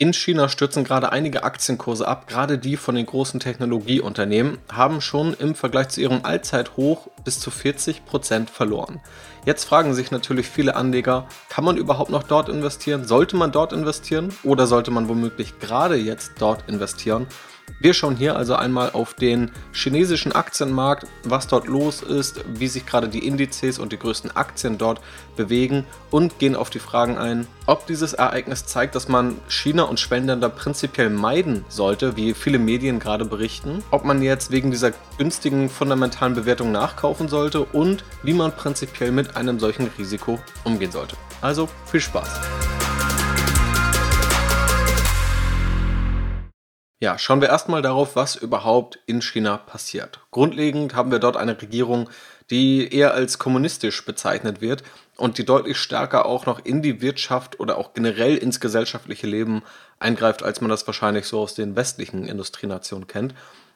In 0.00 0.12
China 0.12 0.48
stürzen 0.48 0.84
gerade 0.84 1.10
einige 1.10 1.42
Aktienkurse 1.42 2.06
ab, 2.06 2.28
gerade 2.28 2.56
die 2.56 2.76
von 2.76 2.94
den 2.94 3.04
großen 3.04 3.40
Technologieunternehmen 3.40 4.58
haben 4.72 5.00
schon 5.00 5.34
im 5.34 5.56
Vergleich 5.56 5.88
zu 5.88 6.00
ihrem 6.00 6.20
Allzeithoch 6.24 7.08
bis 7.24 7.40
zu 7.40 7.50
40 7.50 8.06
Prozent 8.06 8.48
verloren. 8.48 9.00
Jetzt 9.44 9.64
fragen 9.64 9.94
sich 9.94 10.12
natürlich 10.12 10.48
viele 10.48 10.76
Anleger, 10.76 11.26
kann 11.48 11.64
man 11.64 11.76
überhaupt 11.76 12.10
noch 12.10 12.22
dort 12.22 12.48
investieren? 12.48 13.06
Sollte 13.08 13.34
man 13.34 13.50
dort 13.50 13.72
investieren 13.72 14.32
oder 14.44 14.68
sollte 14.68 14.92
man 14.92 15.08
womöglich 15.08 15.58
gerade 15.58 15.96
jetzt 15.96 16.34
dort 16.38 16.68
investieren? 16.68 17.26
Wir 17.80 17.94
schauen 17.94 18.16
hier 18.16 18.36
also 18.36 18.54
einmal 18.54 18.90
auf 18.92 19.14
den 19.14 19.50
chinesischen 19.72 20.32
Aktienmarkt, 20.32 21.06
was 21.24 21.46
dort 21.46 21.66
los 21.66 22.02
ist, 22.02 22.44
wie 22.54 22.68
sich 22.68 22.86
gerade 22.86 23.08
die 23.08 23.26
Indizes 23.26 23.78
und 23.78 23.92
die 23.92 23.98
größten 23.98 24.34
Aktien 24.36 24.78
dort 24.78 25.00
bewegen 25.36 25.84
und 26.10 26.38
gehen 26.38 26.56
auf 26.56 26.70
die 26.70 26.78
Fragen 26.78 27.18
ein, 27.18 27.46
ob 27.66 27.86
dieses 27.86 28.14
Ereignis 28.14 28.66
zeigt, 28.66 28.94
dass 28.94 29.08
man 29.08 29.36
China 29.48 29.84
und 29.84 30.00
Schwellenländer 30.00 30.48
prinzipiell 30.48 31.10
meiden 31.10 31.64
sollte, 31.68 32.16
wie 32.16 32.34
viele 32.34 32.58
Medien 32.58 32.98
gerade 32.98 33.24
berichten, 33.24 33.82
ob 33.90 34.04
man 34.04 34.22
jetzt 34.22 34.50
wegen 34.50 34.70
dieser 34.70 34.92
günstigen 35.16 35.68
fundamentalen 35.68 36.34
Bewertung 36.34 36.72
nachkaufen 36.72 37.28
sollte 37.28 37.62
und 37.62 38.04
wie 38.22 38.34
man 38.34 38.52
prinzipiell 38.52 39.12
mit 39.12 39.36
einem 39.36 39.60
solchen 39.60 39.90
Risiko 39.98 40.38
umgehen 40.64 40.90
sollte. 40.90 41.16
Also 41.40 41.68
viel 41.86 42.00
Spaß! 42.00 42.67
Ja, 47.00 47.16
schauen 47.16 47.40
wir 47.40 47.48
erstmal 47.48 47.80
darauf, 47.80 48.16
was 48.16 48.34
überhaupt 48.34 48.98
in 49.06 49.22
China 49.22 49.56
passiert. 49.56 50.18
Grundlegend 50.32 50.96
haben 50.96 51.12
wir 51.12 51.20
dort 51.20 51.36
eine 51.36 51.60
Regierung, 51.60 52.10
die 52.50 52.92
eher 52.92 53.14
als 53.14 53.38
kommunistisch 53.38 54.04
bezeichnet 54.04 54.60
wird 54.60 54.82
und 55.16 55.38
die 55.38 55.44
deutlich 55.44 55.76
stärker 55.76 56.26
auch 56.26 56.46
noch 56.46 56.64
in 56.64 56.82
die 56.82 57.00
Wirtschaft 57.00 57.60
oder 57.60 57.78
auch 57.78 57.94
generell 57.94 58.36
ins 58.36 58.58
gesellschaftliche 58.58 59.28
Leben 59.28 59.62
eingreift, 60.00 60.42
als 60.42 60.60
man 60.60 60.70
das 60.70 60.86
wahrscheinlich 60.88 61.26
so 61.26 61.38
aus 61.38 61.54
den 61.54 61.76
westlichen 61.76 62.26
Industrienationen 62.26 63.06
kennt. 63.06 63.32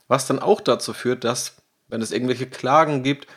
Was 0.09 0.27
dann 0.27 0.41
auch 0.41 0.61
dazu 0.61 0.93
führt, 0.93 1.23
dass, 1.23 1.57
wenn 1.87 2.02
es 2.02 2.11
irgendwelche 2.11 2.46
Klagen 2.46 3.05
gibt, 3.05 3.29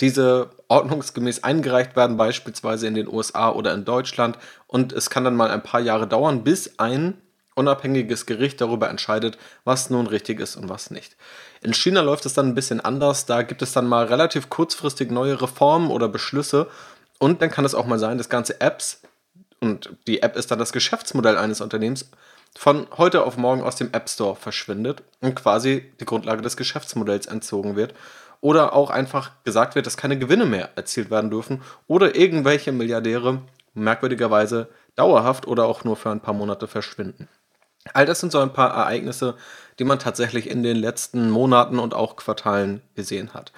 diese 0.00 0.50
ordnungsgemäß 0.68 1.44
eingereicht 1.44 1.94
werden, 1.94 2.16
beispielsweise 2.16 2.86
in 2.86 2.94
den 2.94 3.08
USA 3.08 3.50
oder 3.50 3.74
in 3.74 3.84
Deutschland. 3.84 4.38
Und 4.66 4.94
es 4.94 5.10
kann 5.10 5.24
dann 5.24 5.36
mal 5.36 5.50
ein 5.50 5.62
paar 5.62 5.80
Jahre 5.80 6.06
dauern, 6.06 6.42
bis 6.42 6.78
ein 6.78 7.20
unabhängiges 7.56 8.26
Gericht 8.26 8.60
darüber 8.60 8.88
entscheidet, 8.88 9.38
was 9.64 9.90
nun 9.90 10.06
richtig 10.06 10.38
ist 10.38 10.56
und 10.56 10.68
was 10.68 10.90
nicht. 10.90 11.16
In 11.62 11.74
China 11.74 12.02
läuft 12.02 12.26
es 12.26 12.34
dann 12.34 12.46
ein 12.46 12.54
bisschen 12.54 12.80
anders. 12.80 13.26
Da 13.26 13.42
gibt 13.42 13.62
es 13.62 13.72
dann 13.72 13.88
mal 13.88 14.06
relativ 14.06 14.48
kurzfristig 14.50 15.10
neue 15.10 15.40
Reformen 15.40 15.90
oder 15.90 16.08
Beschlüsse. 16.08 16.68
Und 17.18 17.42
dann 17.42 17.50
kann 17.50 17.64
es 17.64 17.74
auch 17.74 17.86
mal 17.86 17.98
sein, 17.98 18.18
dass 18.18 18.28
ganze 18.28 18.60
Apps, 18.60 19.00
und 19.60 19.90
die 20.06 20.22
App 20.22 20.36
ist 20.36 20.50
dann 20.50 20.58
das 20.58 20.72
Geschäftsmodell 20.72 21.38
eines 21.38 21.60
Unternehmens, 21.60 22.10
von 22.56 22.86
heute 22.96 23.24
auf 23.24 23.36
morgen 23.36 23.62
aus 23.62 23.76
dem 23.76 23.92
App 23.92 24.08
Store 24.08 24.36
verschwindet 24.36 25.02
und 25.20 25.34
quasi 25.34 25.92
die 26.00 26.04
Grundlage 26.04 26.42
des 26.42 26.56
Geschäftsmodells 26.56 27.26
entzogen 27.26 27.76
wird. 27.76 27.94
Oder 28.40 28.74
auch 28.74 28.90
einfach 28.90 29.32
gesagt 29.44 29.74
wird, 29.74 29.86
dass 29.86 29.96
keine 29.96 30.18
Gewinne 30.18 30.46
mehr 30.46 30.70
erzielt 30.76 31.10
werden 31.10 31.30
dürfen 31.30 31.62
oder 31.86 32.16
irgendwelche 32.16 32.70
Milliardäre 32.70 33.42
merkwürdigerweise 33.74 34.68
dauerhaft 34.94 35.46
oder 35.46 35.66
auch 35.66 35.84
nur 35.84 35.96
für 35.96 36.10
ein 36.10 36.20
paar 36.20 36.34
Monate 36.34 36.66
verschwinden. 36.66 37.28
All 37.92 38.06
das 38.06 38.20
sind 38.20 38.32
so 38.32 38.38
ein 38.40 38.52
paar 38.52 38.70
Ereignisse, 38.74 39.34
die 39.78 39.84
man 39.84 39.98
tatsächlich 39.98 40.48
in 40.48 40.62
den 40.62 40.76
letzten 40.76 41.30
Monaten 41.30 41.78
und 41.78 41.94
auch 41.94 42.16
Quartalen 42.16 42.82
gesehen 42.94 43.34
hat. 43.34 43.52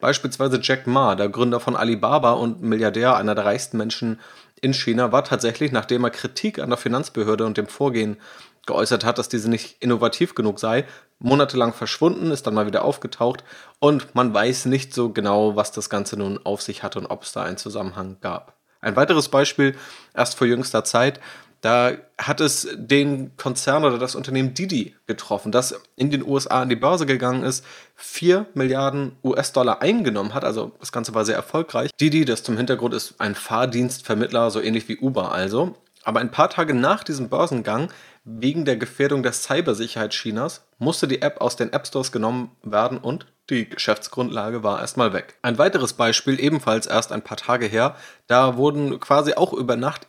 Beispielsweise 0.00 0.58
Jack 0.62 0.86
Ma, 0.86 1.14
der 1.14 1.28
Gründer 1.28 1.60
von 1.60 1.76
Alibaba 1.76 2.32
und 2.32 2.62
Milliardär, 2.62 3.16
einer 3.16 3.34
der 3.34 3.44
reichsten 3.44 3.78
Menschen 3.78 4.20
in 4.60 4.74
China, 4.74 5.12
war 5.12 5.24
tatsächlich, 5.24 5.72
nachdem 5.72 6.04
er 6.04 6.10
Kritik 6.10 6.58
an 6.58 6.70
der 6.70 6.76
Finanzbehörde 6.76 7.46
und 7.46 7.56
dem 7.56 7.66
Vorgehen 7.66 8.18
geäußert 8.66 9.04
hat, 9.04 9.18
dass 9.18 9.28
diese 9.28 9.50
nicht 9.50 9.76
innovativ 9.80 10.34
genug 10.34 10.58
sei, 10.58 10.84
monatelang 11.18 11.72
verschwunden, 11.72 12.30
ist 12.30 12.46
dann 12.46 12.54
mal 12.54 12.66
wieder 12.66 12.84
aufgetaucht 12.84 13.44
und 13.78 14.14
man 14.14 14.32
weiß 14.32 14.66
nicht 14.66 14.94
so 14.94 15.10
genau, 15.10 15.56
was 15.56 15.72
das 15.72 15.90
Ganze 15.90 16.16
nun 16.16 16.40
auf 16.44 16.62
sich 16.62 16.82
hatte 16.82 16.98
und 16.98 17.06
ob 17.06 17.22
es 17.22 17.32
da 17.32 17.42
einen 17.42 17.56
Zusammenhang 17.56 18.16
gab. 18.20 18.53
Ein 18.84 18.96
weiteres 18.96 19.28
Beispiel 19.28 19.74
erst 20.14 20.36
vor 20.36 20.46
jüngster 20.46 20.84
Zeit 20.84 21.20
da 21.64 21.92
hat 22.18 22.42
es 22.42 22.68
den 22.74 23.38
Konzern 23.38 23.84
oder 23.84 23.96
das 23.96 24.14
Unternehmen 24.14 24.52
Didi 24.52 24.94
getroffen, 25.06 25.50
das 25.50 25.80
in 25.96 26.10
den 26.10 26.22
USA 26.22 26.60
an 26.60 26.68
die 26.68 26.76
Börse 26.76 27.06
gegangen 27.06 27.42
ist, 27.42 27.64
4 27.96 28.44
Milliarden 28.52 29.16
US-Dollar 29.24 29.80
eingenommen 29.80 30.34
hat. 30.34 30.44
Also 30.44 30.72
das 30.78 30.92
Ganze 30.92 31.14
war 31.14 31.24
sehr 31.24 31.36
erfolgreich. 31.36 31.90
Didi, 31.98 32.26
das 32.26 32.42
zum 32.42 32.58
Hintergrund 32.58 32.92
ist 32.92 33.14
ein 33.18 33.34
Fahrdienstvermittler, 33.34 34.50
so 34.50 34.60
ähnlich 34.60 34.90
wie 34.90 34.98
Uber 34.98 35.32
also. 35.32 35.74
Aber 36.02 36.20
ein 36.20 36.30
paar 36.30 36.50
Tage 36.50 36.74
nach 36.74 37.02
diesem 37.02 37.30
Börsengang, 37.30 37.90
wegen 38.24 38.66
der 38.66 38.76
Gefährdung 38.76 39.22
der 39.22 39.32
Cybersicherheit 39.32 40.10
Chinas, 40.10 40.66
musste 40.76 41.08
die 41.08 41.22
App 41.22 41.40
aus 41.40 41.56
den 41.56 41.72
App 41.72 41.86
Stores 41.86 42.12
genommen 42.12 42.50
werden 42.62 42.98
und 42.98 43.24
die 43.50 43.68
Geschäftsgrundlage 43.68 44.62
war 44.62 44.80
erstmal 44.80 45.12
weg. 45.12 45.34
Ein 45.42 45.58
weiteres 45.58 45.92
Beispiel, 45.92 46.40
ebenfalls 46.40 46.86
erst 46.86 47.12
ein 47.12 47.22
paar 47.22 47.36
Tage 47.36 47.66
her, 47.66 47.96
da 48.26 48.56
wurden 48.56 48.98
quasi 49.00 49.34
auch 49.34 49.52
über 49.52 49.76
Nacht 49.76 50.06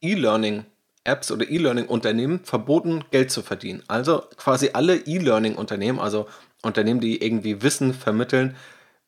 E-Learning 0.00 0.64
Apps 1.06 1.30
oder 1.30 1.48
E-Learning-Unternehmen 1.48 2.40
verboten, 2.44 3.04
Geld 3.10 3.30
zu 3.30 3.42
verdienen. 3.42 3.82
Also 3.88 4.24
quasi 4.36 4.70
alle 4.72 4.96
E-Learning-Unternehmen, 4.96 5.98
also 5.98 6.26
Unternehmen, 6.62 7.00
die 7.00 7.22
irgendwie 7.22 7.62
Wissen 7.62 7.94
vermitteln, 7.94 8.56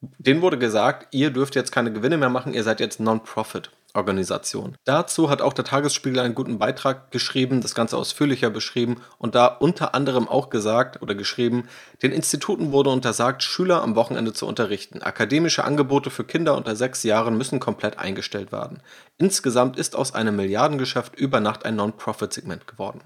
denen 0.00 0.42
wurde 0.42 0.58
gesagt, 0.58 1.08
ihr 1.14 1.30
dürft 1.30 1.54
jetzt 1.54 1.72
keine 1.72 1.92
Gewinne 1.92 2.16
mehr 2.16 2.30
machen, 2.30 2.54
ihr 2.54 2.62
seid 2.62 2.80
jetzt 2.80 3.00
Non-Profit. 3.00 3.70
Organisation. 3.94 4.76
Dazu 4.84 5.30
hat 5.30 5.40
auch 5.40 5.54
der 5.54 5.64
Tagesspiegel 5.64 6.20
einen 6.20 6.34
guten 6.34 6.58
Beitrag 6.58 7.10
geschrieben, 7.10 7.62
das 7.62 7.74
Ganze 7.74 7.96
ausführlicher 7.96 8.50
beschrieben 8.50 9.00
und 9.16 9.34
da 9.34 9.46
unter 9.46 9.94
anderem 9.94 10.28
auch 10.28 10.50
gesagt 10.50 11.00
oder 11.00 11.14
geschrieben, 11.14 11.68
den 12.02 12.12
Instituten 12.12 12.70
wurde 12.70 12.90
untersagt, 12.90 13.42
Schüler 13.42 13.82
am 13.82 13.96
Wochenende 13.96 14.34
zu 14.34 14.46
unterrichten. 14.46 15.02
Akademische 15.02 15.64
Angebote 15.64 16.10
für 16.10 16.24
Kinder 16.24 16.56
unter 16.56 16.76
sechs 16.76 17.02
Jahren 17.02 17.38
müssen 17.38 17.60
komplett 17.60 17.98
eingestellt 17.98 18.52
werden. 18.52 18.82
Insgesamt 19.16 19.78
ist 19.78 19.96
aus 19.96 20.14
einem 20.14 20.36
Milliardengeschäft 20.36 21.16
über 21.16 21.40
Nacht 21.40 21.64
ein 21.64 21.76
Non-Profit-Segment 21.76 22.66
geworden. 22.66 23.00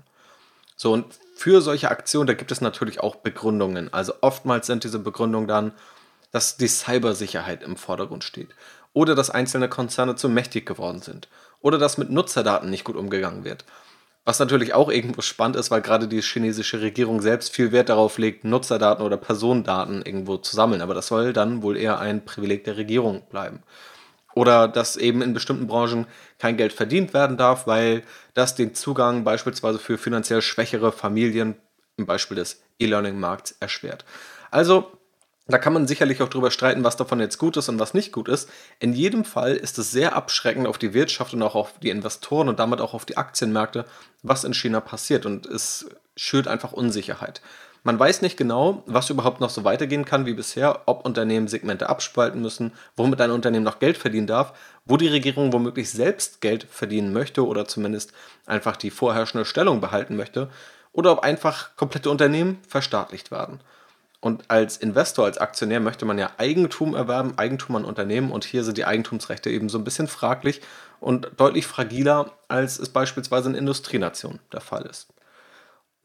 So, 0.76 0.92
und 0.92 1.06
für 1.36 1.60
solche 1.60 1.90
Aktionen, 1.90 2.26
da 2.26 2.34
gibt 2.34 2.50
es 2.50 2.60
natürlich 2.60 3.00
auch 3.00 3.16
Begründungen. 3.16 3.92
Also 3.92 4.14
oftmals 4.20 4.66
sind 4.66 4.82
diese 4.82 4.98
Begründungen 4.98 5.46
dann, 5.46 5.72
dass 6.32 6.56
die 6.56 6.68
Cybersicherheit 6.68 7.62
im 7.62 7.76
Vordergrund 7.76 8.24
steht 8.24 8.48
oder 8.92 9.14
dass 9.14 9.30
einzelne 9.30 9.68
Konzerne 9.68 10.16
zu 10.16 10.28
mächtig 10.28 10.66
geworden 10.66 11.00
sind 11.00 11.28
oder 11.60 11.78
dass 11.78 11.98
mit 11.98 12.10
Nutzerdaten 12.10 12.68
nicht 12.68 12.84
gut 12.84 12.96
umgegangen 12.96 13.44
wird. 13.44 13.64
Was 14.24 14.38
natürlich 14.38 14.72
auch 14.72 14.88
irgendwo 14.88 15.20
spannend 15.20 15.56
ist, 15.56 15.72
weil 15.72 15.82
gerade 15.82 16.06
die 16.06 16.22
chinesische 16.22 16.80
Regierung 16.80 17.20
selbst 17.20 17.52
viel 17.52 17.72
Wert 17.72 17.88
darauf 17.88 18.18
legt, 18.18 18.44
Nutzerdaten 18.44 19.04
oder 19.04 19.16
Personendaten 19.16 20.02
irgendwo 20.02 20.36
zu 20.36 20.54
sammeln. 20.54 20.80
Aber 20.80 20.94
das 20.94 21.08
soll 21.08 21.32
dann 21.32 21.62
wohl 21.62 21.76
eher 21.76 21.98
ein 21.98 22.24
Privileg 22.24 22.62
der 22.62 22.76
Regierung 22.76 23.22
bleiben. 23.30 23.64
Oder 24.34 24.68
dass 24.68 24.96
eben 24.96 25.22
in 25.22 25.34
bestimmten 25.34 25.66
Branchen 25.66 26.06
kein 26.38 26.56
Geld 26.56 26.72
verdient 26.72 27.14
werden 27.14 27.36
darf, 27.36 27.66
weil 27.66 28.04
das 28.32 28.54
den 28.54 28.74
Zugang 28.74 29.24
beispielsweise 29.24 29.80
für 29.80 29.98
finanziell 29.98 30.40
schwächere 30.40 30.92
Familien 30.92 31.56
im 31.96 32.06
Beispiel 32.06 32.36
des 32.36 32.62
E-Learning-Markts 32.78 33.56
erschwert. 33.58 34.04
Also 34.52 34.92
da 35.52 35.58
kann 35.58 35.72
man 35.72 35.86
sicherlich 35.86 36.22
auch 36.22 36.28
drüber 36.28 36.50
streiten, 36.50 36.84
was 36.84 36.96
davon 36.96 37.20
jetzt 37.20 37.38
gut 37.38 37.56
ist 37.56 37.68
und 37.68 37.78
was 37.78 37.94
nicht 37.94 38.12
gut 38.12 38.28
ist. 38.28 38.48
In 38.78 38.92
jedem 38.92 39.24
Fall 39.24 39.54
ist 39.54 39.78
es 39.78 39.90
sehr 39.90 40.14
abschreckend 40.14 40.66
auf 40.66 40.78
die 40.78 40.94
Wirtschaft 40.94 41.34
und 41.34 41.42
auch 41.42 41.54
auf 41.54 41.74
die 41.80 41.90
Investoren 41.90 42.48
und 42.48 42.58
damit 42.58 42.80
auch 42.80 42.94
auf 42.94 43.04
die 43.04 43.16
Aktienmärkte, 43.16 43.84
was 44.22 44.44
in 44.44 44.54
China 44.54 44.80
passiert. 44.80 45.26
Und 45.26 45.46
es 45.46 45.86
schürt 46.16 46.48
einfach 46.48 46.72
Unsicherheit. 46.72 47.42
Man 47.84 47.98
weiß 47.98 48.22
nicht 48.22 48.36
genau, 48.36 48.84
was 48.86 49.10
überhaupt 49.10 49.40
noch 49.40 49.50
so 49.50 49.64
weitergehen 49.64 50.04
kann 50.04 50.24
wie 50.24 50.34
bisher, 50.34 50.82
ob 50.86 51.04
Unternehmen 51.04 51.48
Segmente 51.48 51.88
abspalten 51.88 52.40
müssen, 52.40 52.72
womit 52.96 53.20
ein 53.20 53.32
Unternehmen 53.32 53.64
noch 53.64 53.80
Geld 53.80 53.98
verdienen 53.98 54.28
darf, 54.28 54.52
wo 54.84 54.96
die 54.96 55.08
Regierung 55.08 55.52
womöglich 55.52 55.90
selbst 55.90 56.40
Geld 56.40 56.64
verdienen 56.70 57.12
möchte 57.12 57.44
oder 57.44 57.66
zumindest 57.66 58.12
einfach 58.46 58.76
die 58.76 58.90
vorherrschende 58.90 59.44
Stellung 59.44 59.80
behalten 59.80 60.14
möchte, 60.14 60.48
oder 60.92 61.12
ob 61.12 61.20
einfach 61.20 61.74
komplette 61.76 62.10
Unternehmen 62.10 62.58
verstaatlicht 62.68 63.30
werden. 63.30 63.60
Und 64.22 64.44
als 64.52 64.76
Investor, 64.76 65.24
als 65.24 65.38
Aktionär 65.38 65.80
möchte 65.80 66.04
man 66.04 66.16
ja 66.16 66.30
Eigentum 66.38 66.94
erwerben, 66.94 67.36
Eigentum 67.38 67.74
an 67.74 67.84
Unternehmen. 67.84 68.30
Und 68.30 68.44
hier 68.44 68.62
sind 68.62 68.78
die 68.78 68.84
Eigentumsrechte 68.84 69.50
eben 69.50 69.68
so 69.68 69.78
ein 69.78 69.84
bisschen 69.84 70.06
fraglich 70.06 70.60
und 71.00 71.32
deutlich 71.38 71.66
fragiler, 71.66 72.30
als 72.46 72.78
es 72.78 72.88
beispielsweise 72.88 73.48
in 73.50 73.56
Industrienationen 73.56 74.38
der 74.52 74.60
Fall 74.60 74.86
ist. 74.86 75.08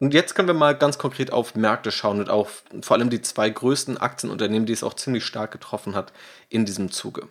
Und 0.00 0.14
jetzt 0.14 0.34
können 0.34 0.48
wir 0.48 0.54
mal 0.54 0.76
ganz 0.76 0.98
konkret 0.98 1.32
auf 1.32 1.54
Märkte 1.54 1.92
schauen 1.92 2.18
und 2.18 2.28
auf 2.28 2.64
vor 2.82 2.96
allem 2.96 3.08
die 3.08 3.22
zwei 3.22 3.48
größten 3.50 3.98
Aktienunternehmen, 3.98 4.66
die 4.66 4.72
es 4.72 4.82
auch 4.82 4.94
ziemlich 4.94 5.24
stark 5.24 5.52
getroffen 5.52 5.94
hat 5.94 6.12
in 6.48 6.64
diesem 6.64 6.90
Zuge. 6.90 7.28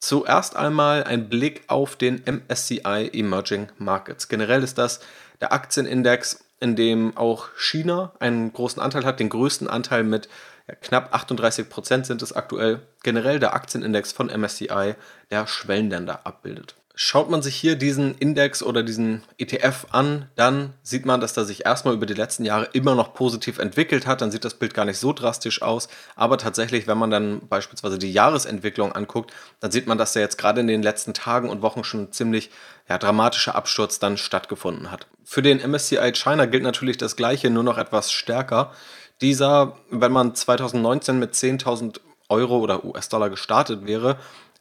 Zuerst 0.00 0.56
einmal 0.56 1.04
ein 1.04 1.28
Blick 1.28 1.62
auf 1.68 1.94
den 1.94 2.24
MSCI 2.24 3.10
Emerging 3.12 3.68
Markets. 3.78 4.26
Generell 4.26 4.64
ist 4.64 4.76
das 4.76 4.98
der 5.40 5.52
Aktienindex 5.52 6.45
in 6.60 6.76
dem 6.76 7.16
auch 7.16 7.48
China 7.56 8.12
einen 8.18 8.52
großen 8.52 8.80
Anteil 8.80 9.04
hat, 9.04 9.20
den 9.20 9.28
größten 9.28 9.68
Anteil 9.68 10.04
mit 10.04 10.28
ja, 10.68 10.74
knapp 10.74 11.14
38 11.14 11.68
Prozent 11.68 12.06
sind 12.06 12.22
es 12.22 12.32
aktuell 12.32 12.80
generell 13.02 13.38
der 13.38 13.54
Aktienindex 13.54 14.12
von 14.12 14.26
MSCI, 14.28 14.94
der 15.30 15.46
Schwellenländer 15.46 16.20
abbildet. 16.24 16.74
Schaut 16.98 17.28
man 17.28 17.42
sich 17.42 17.54
hier 17.54 17.76
diesen 17.76 18.14
Index 18.14 18.62
oder 18.62 18.82
diesen 18.82 19.22
ETF 19.36 19.84
an, 19.90 20.30
dann 20.34 20.72
sieht 20.82 21.04
man, 21.04 21.20
dass 21.20 21.36
er 21.36 21.44
sich 21.44 21.66
erstmal 21.66 21.92
über 21.92 22.06
die 22.06 22.14
letzten 22.14 22.42
Jahre 22.46 22.70
immer 22.72 22.94
noch 22.94 23.12
positiv 23.12 23.58
entwickelt 23.58 24.06
hat. 24.06 24.22
Dann 24.22 24.30
sieht 24.30 24.46
das 24.46 24.54
Bild 24.54 24.72
gar 24.72 24.86
nicht 24.86 24.96
so 24.96 25.12
drastisch 25.12 25.60
aus. 25.60 25.88
Aber 26.14 26.38
tatsächlich, 26.38 26.86
wenn 26.86 26.96
man 26.96 27.10
dann 27.10 27.46
beispielsweise 27.48 27.98
die 27.98 28.10
Jahresentwicklung 28.10 28.92
anguckt, 28.92 29.30
dann 29.60 29.70
sieht 29.70 29.86
man, 29.86 29.98
dass 29.98 30.14
da 30.14 30.20
jetzt 30.20 30.38
gerade 30.38 30.62
in 30.62 30.68
den 30.68 30.82
letzten 30.82 31.12
Tagen 31.12 31.50
und 31.50 31.60
Wochen 31.60 31.84
schon 31.84 32.12
ziemlich 32.12 32.50
ja, 32.88 32.96
dramatischer 32.96 33.54
Absturz 33.54 33.98
dann 33.98 34.16
stattgefunden 34.16 34.90
hat. 34.90 35.06
Für 35.22 35.42
den 35.42 35.58
MSCI 35.58 36.12
China 36.14 36.46
gilt 36.46 36.62
natürlich 36.62 36.96
das 36.96 37.14
Gleiche, 37.14 37.50
nur 37.50 37.62
noch 37.62 37.76
etwas 37.76 38.10
stärker. 38.10 38.72
Dieser, 39.20 39.76
wenn 39.90 40.12
man 40.12 40.34
2019 40.34 41.18
mit 41.18 41.34
10.000 41.34 42.00
Euro 42.30 42.58
oder 42.58 42.84
US-Dollar 42.84 43.30
gestartet 43.30 43.86
wäre, 43.86 44.16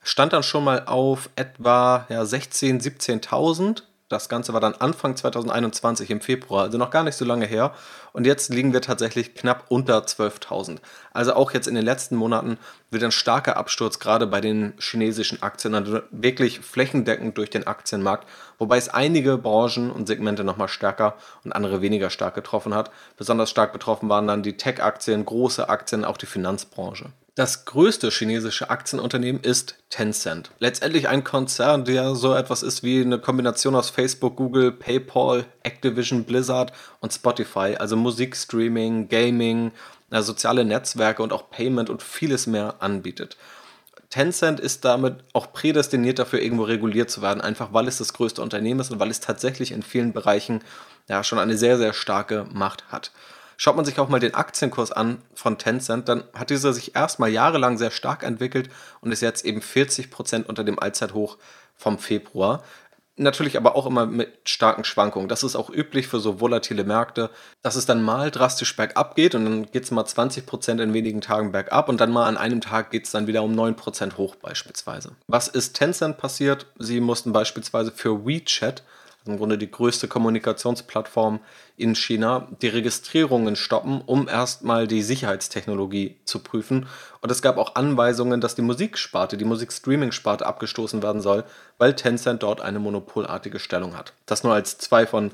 stand 0.05 0.33
dann 0.33 0.43
schon 0.43 0.63
mal 0.63 0.85
auf 0.85 1.29
etwa 1.35 2.05
ja, 2.09 2.21
16.000, 2.21 2.81
17.000. 2.81 3.83
Das 4.07 4.29
Ganze 4.29 4.53
war 4.53 4.61
dann 4.61 4.75
Anfang 4.75 5.15
2021 5.15 6.11
im 6.11 6.21
Februar, 6.21 6.65
also 6.65 6.77
noch 6.77 6.91
gar 6.91 7.01
nicht 7.01 7.15
so 7.15 7.25
lange 7.25 7.47
her. 7.47 7.73
Und 8.13 8.27
jetzt 8.27 8.53
liegen 8.53 8.71
wir 8.71 8.81
tatsächlich 8.81 9.33
knapp 9.33 9.65
unter 9.69 9.97
12.000. 9.97 10.77
Also 11.11 11.33
auch 11.33 11.51
jetzt 11.53 11.67
in 11.67 11.73
den 11.73 11.83
letzten 11.83 12.15
Monaten 12.15 12.59
wird 12.91 13.03
ein 13.03 13.11
starker 13.11 13.57
Absturz 13.57 13.97
gerade 13.97 14.27
bei 14.27 14.41
den 14.41 14.75
chinesischen 14.79 15.41
Aktien, 15.41 15.73
also 15.73 16.01
wirklich 16.11 16.59
flächendeckend 16.59 17.35
durch 17.39 17.49
den 17.49 17.65
Aktienmarkt, 17.65 18.27
wobei 18.59 18.77
es 18.77 18.89
einige 18.89 19.39
Branchen 19.39 19.89
und 19.89 20.05
Segmente 20.05 20.43
nochmal 20.43 20.67
stärker 20.67 21.15
und 21.43 21.51
andere 21.51 21.81
weniger 21.81 22.11
stark 22.11 22.35
getroffen 22.35 22.75
hat. 22.75 22.91
Besonders 23.17 23.49
stark 23.49 23.73
betroffen 23.73 24.07
waren 24.07 24.27
dann 24.27 24.43
die 24.43 24.55
Tech-Aktien, 24.55 25.25
große 25.25 25.67
Aktien, 25.67 26.05
auch 26.05 26.17
die 26.17 26.27
Finanzbranche. 26.27 27.07
Das 27.35 27.65
größte 27.65 28.11
chinesische 28.11 28.69
Aktienunternehmen 28.69 29.41
ist 29.41 29.75
Tencent. 29.89 30.51
Letztendlich 30.59 31.09
ein 31.09 31.25
Konzern, 31.25 31.83
der 31.83 32.15
so 32.15 32.33
etwas 32.33 32.63
ist 32.63 32.81
wie 32.81 33.01
eine 33.01 33.19
Kombination 33.19 33.75
aus 33.75 33.89
Facebook, 33.89 34.37
Google, 34.37 34.71
PayPal, 34.71 35.45
Activision, 35.61 36.23
Blizzard 36.23 36.71
und 37.01 37.11
Spotify, 37.11 37.75
also 37.77 37.97
Musikstreaming, 37.97 39.09
Gaming, 39.09 39.73
soziale 40.11 40.63
Netzwerke 40.63 41.21
und 41.21 41.33
auch 41.33 41.49
Payment 41.49 41.89
und 41.89 42.01
vieles 42.01 42.47
mehr 42.47 42.75
anbietet. 42.79 43.35
Tencent 44.09 44.61
ist 44.61 44.85
damit 44.85 45.17
auch 45.33 45.51
prädestiniert 45.51 46.19
dafür, 46.19 46.41
irgendwo 46.41 46.63
reguliert 46.63 47.11
zu 47.11 47.21
werden, 47.21 47.41
einfach 47.41 47.73
weil 47.73 47.89
es 47.89 47.97
das 47.97 48.13
größte 48.13 48.41
Unternehmen 48.41 48.79
ist 48.79 48.91
und 48.91 48.99
weil 49.01 49.11
es 49.11 49.19
tatsächlich 49.19 49.73
in 49.73 49.83
vielen 49.83 50.13
Bereichen 50.13 50.61
ja 51.09 51.21
schon 51.21 51.39
eine 51.39 51.57
sehr, 51.57 51.77
sehr 51.77 51.91
starke 51.91 52.45
Macht 52.53 52.85
hat. 52.93 53.11
Schaut 53.57 53.75
man 53.75 53.85
sich 53.85 53.99
auch 53.99 54.09
mal 54.09 54.19
den 54.19 54.33
Aktienkurs 54.33 54.91
an 54.91 55.21
von 55.33 55.57
Tencent, 55.57 56.09
dann 56.09 56.23
hat 56.33 56.49
dieser 56.49 56.73
sich 56.73 56.95
erstmal 56.95 57.29
jahrelang 57.29 57.77
sehr 57.77 57.91
stark 57.91 58.23
entwickelt 58.23 58.69
und 59.01 59.11
ist 59.11 59.21
jetzt 59.21 59.45
eben 59.45 59.61
40% 59.61 60.45
unter 60.45 60.63
dem 60.63 60.79
Allzeithoch 60.79 61.37
vom 61.75 61.99
Februar. 61.99 62.63
Natürlich 63.17 63.55
aber 63.55 63.77
auch 63.77 63.85
immer 63.85 64.05
mit 64.05 64.29
starken 64.43 64.83
Schwankungen. 64.83 65.29
Das 65.29 65.43
ist 65.43 65.55
auch 65.55 65.69
üblich 65.69 66.07
für 66.07 66.19
so 66.19 66.41
volatile 66.41 66.83
Märkte, 66.83 67.29
dass 67.61 67.77
es 67.77 67.85
dann 67.85 68.03
mal 68.03 68.29
drastisch 68.29 68.75
bergab 68.75 69.15
geht 69.15 69.35
und 69.35 69.45
dann 69.45 69.71
geht 69.71 69.85
es 69.85 69.91
mal 69.91 70.03
20% 70.03 70.83
in 70.83 70.93
wenigen 70.93 71.21
Tagen 71.21 71.53
bergab 71.53 71.87
und 71.87 72.01
dann 72.01 72.11
mal 72.11 72.27
an 72.27 72.35
einem 72.35 72.59
Tag 72.59 72.91
geht 72.91 73.05
es 73.05 73.11
dann 73.11 73.27
wieder 73.27 73.43
um 73.43 73.53
9% 73.57 74.17
hoch 74.17 74.35
beispielsweise. 74.35 75.13
Was 75.27 75.47
ist 75.47 75.77
Tencent 75.77 76.17
passiert? 76.17 76.65
Sie 76.77 76.99
mussten 76.99 77.31
beispielsweise 77.31 77.93
für 77.93 78.25
WeChat 78.25 78.83
im 79.25 79.37
Grunde 79.37 79.57
die 79.57 79.69
größte 79.69 80.07
Kommunikationsplattform 80.07 81.39
in 81.77 81.95
China, 81.95 82.47
die 82.61 82.67
Registrierungen 82.67 83.55
stoppen, 83.55 84.01
um 84.05 84.27
erstmal 84.27 84.87
die 84.87 85.01
Sicherheitstechnologie 85.01 86.17
zu 86.25 86.39
prüfen. 86.39 86.87
Und 87.21 87.31
es 87.31 87.41
gab 87.41 87.57
auch 87.57 87.75
Anweisungen, 87.75 88.39
dass 88.39 88.55
die 88.55 88.61
Musiksparte, 88.61 89.37
die 89.37 89.45
Musikstreaming-Sparte 89.45 90.45
abgestoßen 90.45 91.01
werden 91.01 91.21
soll, 91.21 91.43
weil 91.77 91.95
Tencent 91.95 92.43
dort 92.43 92.61
eine 92.61 92.79
monopolartige 92.79 93.59
Stellung 93.59 93.97
hat. 93.97 94.13
Das 94.25 94.43
nur 94.43 94.53
als 94.53 94.77
zwei 94.77 95.07
von 95.07 95.31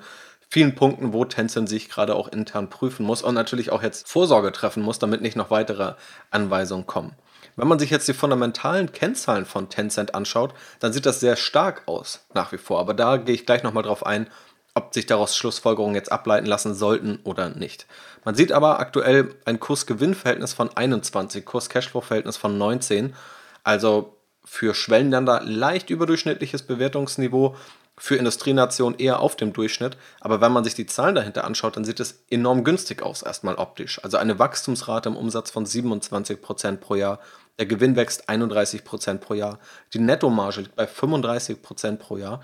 vielen 0.48 0.76
Punkten, 0.76 1.14
wo 1.14 1.26
Tencent 1.26 1.70
sich 1.70 1.90
gerade 1.90 2.16
auch 2.16 2.28
intern 2.28 2.70
prüfen 2.70 3.06
muss 3.06 3.22
und 3.22 3.34
natürlich 3.34 3.72
auch 3.72 3.84
jetzt 3.84 4.08
Vorsorge 4.08 4.52
treffen 4.52 4.84
muss, 4.84 5.00
damit 5.00 5.22
nicht 5.22 5.36
noch 5.36 5.50
weitere 5.50 5.94
Anweisungen 6.30 6.88
kommen. 6.88 7.16
Wenn 7.62 7.68
man 7.68 7.78
sich 7.78 7.92
jetzt 7.92 8.08
die 8.08 8.16
fundamentalen 8.16 8.92
Kennzahlen 8.92 9.46
von 9.46 9.69
Tencent 9.69 10.16
anschaut, 10.16 10.56
dann 10.80 10.94
sieht 10.94 11.06
das 11.06 11.19
sehr 11.19 11.36
stark 11.36 11.84
aus, 11.86 12.25
nach 12.34 12.52
wie 12.52 12.58
vor. 12.58 12.80
Aber 12.80 12.96
da 12.96 13.18
gehe 13.18 13.36
ich 13.36 13.46
gleich 13.46 13.62
nochmal 13.62 13.84
drauf 13.84 14.04
ein, 14.04 14.25
ob 14.74 14.96
sich 14.96 15.06
daraus 15.06 15.38
Schlussfolgerungen 15.38 15.94
jetzt 15.94 16.12
ableiten 16.12 16.48
lassen 16.48 16.74
sollten 16.74 17.19
oder 17.24 17.50
nicht. 17.50 17.86
Man 18.25 18.34
sieht 18.34 18.52
aber 18.52 18.80
aktuell 18.80 19.36
ein 19.46 19.60
Kurs-Gewinn-Verhältnis 19.60 20.54
von 20.54 20.75
21, 20.75 21.46
Kurs-Cashflow-Verhältnis 21.46 22.36
von 22.36 22.58
19. 22.58 23.13
Also 23.63 24.18
für 24.44 24.74
Schwellenländer 24.74 25.42
leicht 25.44 25.92
überdurchschnittliches 25.92 26.63
Bewertungsniveau, 26.63 27.56
für 28.01 28.15
Industrienationen 28.15 28.98
eher 29.00 29.19
auf 29.19 29.36
dem 29.36 29.53
Durchschnitt. 29.53 29.95
Aber 30.21 30.42
wenn 30.42 30.51
man 30.51 30.63
sich 30.63 30.74
die 30.74 30.88
Zahlen 30.88 31.13
dahinter 31.13 31.44
anschaut, 31.44 31.77
dann 31.77 31.86
sieht 31.86 32.00
es 32.00 32.24
enorm 32.31 32.63
günstig 32.63 33.03
aus, 33.03 33.21
erstmal 33.21 33.53
optisch. 33.56 34.03
Also 34.03 34.18
eine 34.18 34.39
Wachstumsrate 34.39 35.09
im 35.09 35.15
Umsatz 35.15 35.51
von 35.51 35.68
27% 35.68 36.77
pro 36.77 36.95
Jahr. 36.95 37.19
Der 37.59 37.68
Gewinn 37.68 37.95
wächst 37.95 38.27
31% 38.27 39.19
pro 39.19 39.36
Jahr. 39.36 39.59
Die 39.94 40.00
Nettomarge 40.00 40.62
liegt 40.62 40.75
bei 40.75 40.86
35% 40.86 41.98
pro 41.98 42.18
Jahr. 42.18 42.42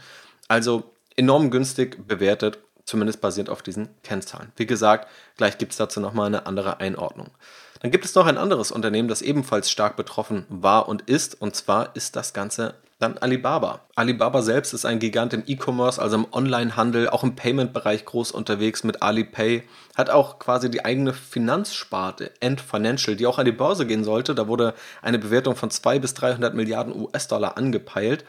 Also 0.47 0.83
enorm 1.15 1.49
günstig 1.49 2.07
bewertet, 2.07 2.59
zumindest 2.85 3.19
basierend 3.19 3.49
auf 3.49 3.63
diesen 3.63 3.89
Kennzahlen. 4.03 4.51
Wie 4.57 4.67
gesagt, 4.67 5.09
gleich 5.37 5.57
gibt 5.57 5.71
es 5.71 5.79
dazu 5.79 5.99
nochmal 5.99 6.27
eine 6.27 6.45
andere 6.45 6.79
Einordnung. 6.79 7.31
Dann 7.79 7.89
gibt 7.89 8.05
es 8.05 8.13
noch 8.13 8.27
ein 8.27 8.37
anderes 8.37 8.71
Unternehmen, 8.71 9.07
das 9.07 9.23
ebenfalls 9.23 9.71
stark 9.71 9.95
betroffen 9.95 10.45
war 10.49 10.87
und 10.87 11.01
ist, 11.09 11.41
und 11.41 11.55
zwar 11.55 11.95
ist 11.95 12.15
das 12.15 12.33
Ganze 12.33 12.75
dann 12.99 13.17
Alibaba. 13.19 13.81
Alibaba 13.95 14.41
selbst 14.41 14.73
ist 14.73 14.85
ein 14.85 14.97
Gigant 14.97 15.33
im 15.33 15.43
E-Commerce, 15.45 16.01
also 16.01 16.15
im 16.15 16.25
Online-Handel, 16.31 17.09
auch 17.09 17.23
im 17.23 17.35
Payment-Bereich 17.35 18.05
groß 18.05 18.31
unterwegs 18.31 18.83
mit 18.83 19.03
Alipay. 19.03 19.63
Hat 19.95 20.09
auch 20.09 20.39
quasi 20.39 20.71
die 20.71 20.83
eigene 20.83 21.13
Finanzsparte, 21.13 22.31
End 22.39 22.59
Financial, 22.59 23.15
die 23.15 23.27
auch 23.27 23.37
an 23.37 23.45
die 23.45 23.51
Börse 23.51 23.85
gehen 23.85 24.03
sollte. 24.03 24.33
Da 24.33 24.47
wurde 24.47 24.73
eine 25.03 25.19
Bewertung 25.19 25.55
von 25.55 25.69
200 25.69 26.01
bis 26.01 26.13
300 26.15 26.55
Milliarden 26.55 26.99
US-Dollar 26.99 27.55
angepeilt. 27.55 28.25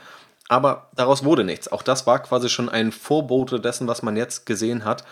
Aber 0.48 0.90
daraus 0.94 1.24
wurde 1.24 1.44
nichts. 1.44 1.72
Auch 1.72 1.82
das 1.82 2.06
war 2.06 2.22
quasi 2.22 2.50
schon 2.50 2.68
ein 2.68 2.92
Vorbote 2.92 3.60
dessen, 3.60 3.88
was 3.88 4.02
man 4.02 4.16
jetzt 4.16 4.44
gesehen 4.44 4.84
hat. 4.84 5.04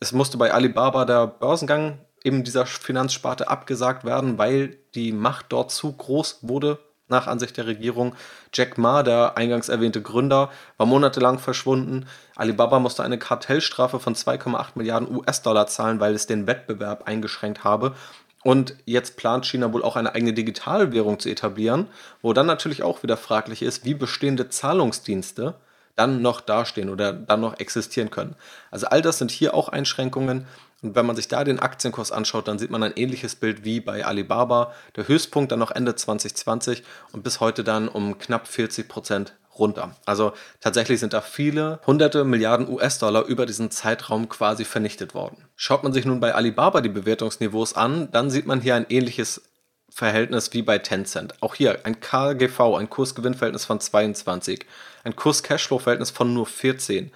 Es 0.00 0.12
musste 0.12 0.38
bei 0.38 0.52
Alibaba 0.52 1.04
der 1.04 1.26
Börsengang 1.26 1.98
eben 2.22 2.42
dieser 2.42 2.64
Finanzsparte 2.64 3.48
abgesagt 3.48 4.04
werden, 4.04 4.38
weil 4.38 4.78
die 4.94 5.12
Macht 5.12 5.46
dort 5.50 5.72
zu 5.72 5.92
groß 5.92 6.38
wurde 6.42 6.78
nach 7.08 7.26
Ansicht 7.26 7.56
der 7.56 7.66
Regierung. 7.66 8.14
Jack 8.52 8.78
Ma, 8.78 9.02
der 9.02 9.36
eingangs 9.36 9.68
erwähnte 9.68 10.02
Gründer, 10.02 10.50
war 10.76 10.86
monatelang 10.86 11.38
verschwunden. 11.38 12.06
Alibaba 12.36 12.78
musste 12.78 13.02
eine 13.02 13.18
Kartellstrafe 13.18 14.00
von 14.00 14.14
2,8 14.14 14.66
Milliarden 14.74 15.14
US-Dollar 15.14 15.66
zahlen, 15.66 16.00
weil 16.00 16.14
es 16.14 16.26
den 16.26 16.46
Wettbewerb 16.46 17.06
eingeschränkt 17.06 17.64
habe. 17.64 17.94
Und 18.42 18.76
jetzt 18.84 19.16
plant 19.16 19.46
China 19.46 19.72
wohl 19.72 19.82
auch 19.82 19.96
eine 19.96 20.14
eigene 20.14 20.34
Digitalwährung 20.34 21.18
zu 21.18 21.30
etablieren, 21.30 21.88
wo 22.20 22.34
dann 22.34 22.46
natürlich 22.46 22.82
auch 22.82 23.02
wieder 23.02 23.16
fraglich 23.16 23.62
ist, 23.62 23.86
wie 23.86 23.94
bestehende 23.94 24.50
Zahlungsdienste 24.50 25.54
dann 25.96 26.22
noch 26.22 26.40
dastehen 26.40 26.90
oder 26.90 27.12
dann 27.12 27.40
noch 27.40 27.58
existieren 27.58 28.10
können. 28.10 28.36
Also 28.70 28.86
all 28.86 29.00
das 29.00 29.18
sind 29.18 29.30
hier 29.30 29.54
auch 29.54 29.68
Einschränkungen. 29.68 30.46
Und 30.84 30.94
wenn 30.94 31.06
man 31.06 31.16
sich 31.16 31.28
da 31.28 31.44
den 31.44 31.60
Aktienkurs 31.60 32.12
anschaut, 32.12 32.46
dann 32.46 32.58
sieht 32.58 32.70
man 32.70 32.82
ein 32.82 32.92
ähnliches 32.94 33.36
Bild 33.36 33.64
wie 33.64 33.80
bei 33.80 34.04
Alibaba. 34.04 34.74
Der 34.96 35.08
Höchstpunkt 35.08 35.50
dann 35.50 35.58
noch 35.58 35.70
Ende 35.70 35.96
2020 35.96 36.82
und 37.12 37.24
bis 37.24 37.40
heute 37.40 37.64
dann 37.64 37.88
um 37.88 38.18
knapp 38.18 38.46
40 38.46 38.86
Prozent 38.86 39.34
runter. 39.58 39.96
Also 40.04 40.34
tatsächlich 40.60 41.00
sind 41.00 41.14
da 41.14 41.22
viele 41.22 41.80
hunderte 41.86 42.24
Milliarden 42.24 42.68
US-Dollar 42.68 43.24
über 43.24 43.46
diesen 43.46 43.70
Zeitraum 43.70 44.28
quasi 44.28 44.66
vernichtet 44.66 45.14
worden. 45.14 45.46
Schaut 45.56 45.84
man 45.84 45.94
sich 45.94 46.04
nun 46.04 46.20
bei 46.20 46.34
Alibaba 46.34 46.82
die 46.82 46.90
Bewertungsniveaus 46.90 47.74
an, 47.74 48.10
dann 48.12 48.28
sieht 48.28 48.46
man 48.46 48.60
hier 48.60 48.74
ein 48.74 48.86
ähnliches 48.90 49.40
Verhältnis 49.88 50.52
wie 50.52 50.62
bei 50.62 50.78
Tencent. 50.78 51.40
Auch 51.40 51.54
hier 51.54 51.86
ein 51.86 52.00
KGV, 52.00 52.60
ein 52.76 52.90
Kursgewinnverhältnis 52.90 53.64
von 53.64 53.80
22, 53.80 54.66
ein 55.04 55.16
Kurs-Cashflow-Verhältnis 55.16 56.10
von 56.10 56.34
nur 56.34 56.46
14. 56.46 57.10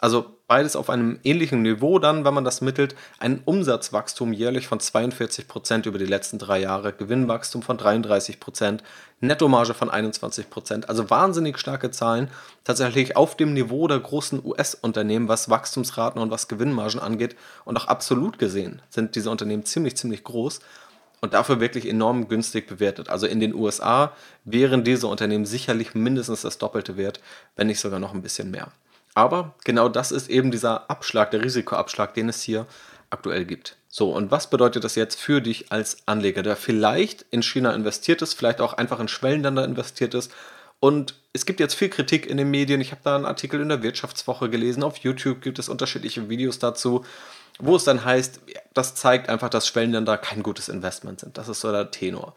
Also 0.00 0.38
beides 0.52 0.76
auf 0.76 0.90
einem 0.90 1.18
ähnlichen 1.24 1.62
Niveau 1.62 1.98
dann, 1.98 2.26
wenn 2.26 2.34
man 2.34 2.44
das 2.44 2.60
mittelt, 2.60 2.94
ein 3.18 3.40
Umsatzwachstum 3.42 4.34
jährlich 4.34 4.66
von 4.66 4.80
42 4.80 5.48
Prozent 5.48 5.86
über 5.86 5.98
die 5.98 6.04
letzten 6.04 6.38
drei 6.38 6.60
Jahre, 6.60 6.92
Gewinnwachstum 6.92 7.62
von 7.62 7.78
33%, 7.78 8.38
Prozent, 8.38 8.82
Nettomarge 9.20 9.72
von 9.72 9.88
21%, 9.88 10.50
Prozent. 10.50 10.90
also 10.90 11.08
wahnsinnig 11.08 11.56
starke 11.58 11.90
Zahlen, 11.90 12.28
tatsächlich 12.64 13.16
auf 13.16 13.34
dem 13.34 13.54
Niveau 13.54 13.88
der 13.88 14.00
großen 14.00 14.44
US-Unternehmen, 14.44 15.26
was 15.26 15.48
Wachstumsraten 15.48 16.20
und 16.20 16.30
was 16.30 16.48
Gewinnmargen 16.48 17.00
angeht 17.00 17.34
und 17.64 17.78
auch 17.78 17.86
absolut 17.86 18.38
gesehen 18.38 18.82
sind 18.90 19.14
diese 19.14 19.30
Unternehmen 19.30 19.64
ziemlich, 19.64 19.96
ziemlich 19.96 20.22
groß 20.22 20.60
und 21.22 21.32
dafür 21.32 21.60
wirklich 21.60 21.88
enorm 21.88 22.28
günstig 22.28 22.66
bewertet. 22.66 23.08
Also 23.08 23.26
in 23.26 23.40
den 23.40 23.54
USA 23.54 24.12
wären 24.44 24.84
diese 24.84 25.06
Unternehmen 25.06 25.46
sicherlich 25.46 25.94
mindestens 25.94 26.42
das 26.42 26.58
Doppelte 26.58 26.98
wert, 26.98 27.20
wenn 27.56 27.68
nicht 27.68 27.80
sogar 27.80 28.00
noch 28.00 28.12
ein 28.12 28.20
bisschen 28.20 28.50
mehr. 28.50 28.70
Aber 29.14 29.54
genau 29.64 29.88
das 29.88 30.10
ist 30.12 30.30
eben 30.30 30.50
dieser 30.50 30.90
Abschlag, 30.90 31.30
der 31.30 31.42
Risikoabschlag, 31.42 32.14
den 32.14 32.28
es 32.28 32.42
hier 32.42 32.66
aktuell 33.10 33.44
gibt. 33.44 33.76
So, 33.88 34.10
und 34.10 34.30
was 34.30 34.48
bedeutet 34.48 34.84
das 34.84 34.94
jetzt 34.94 35.20
für 35.20 35.42
dich 35.42 35.70
als 35.70 35.98
Anleger, 36.06 36.42
der 36.42 36.56
vielleicht 36.56 37.26
in 37.30 37.42
China 37.42 37.74
investiert 37.74 38.22
ist, 38.22 38.32
vielleicht 38.32 38.62
auch 38.62 38.72
einfach 38.72 39.00
in 39.00 39.08
Schwellenländer 39.08 39.64
investiert 39.64 40.14
ist 40.14 40.32
Und 40.82 41.14
es 41.32 41.46
gibt 41.46 41.60
jetzt 41.60 41.74
viel 41.74 41.90
Kritik 41.90 42.26
in 42.26 42.38
den 42.38 42.50
Medien. 42.50 42.80
Ich 42.80 42.90
habe 42.90 43.02
da 43.04 43.14
einen 43.14 43.24
Artikel 43.24 43.60
in 43.60 43.68
der 43.68 43.84
Wirtschaftswoche 43.84 44.50
gelesen. 44.50 44.82
Auf 44.82 44.96
YouTube 44.96 45.40
gibt 45.40 45.60
es 45.60 45.68
unterschiedliche 45.68 46.28
Videos 46.28 46.58
dazu, 46.58 47.04
wo 47.60 47.76
es 47.76 47.84
dann 47.84 48.04
heißt, 48.04 48.40
das 48.74 48.96
zeigt 48.96 49.28
einfach, 49.28 49.48
dass 49.48 49.68
Schwellenländer 49.68 50.18
kein 50.18 50.42
gutes 50.42 50.68
Investment 50.68 51.20
sind. 51.20 51.38
Das 51.38 51.48
ist 51.48 51.60
so 51.60 51.70
der 51.70 51.92
Tenor. 51.92 52.34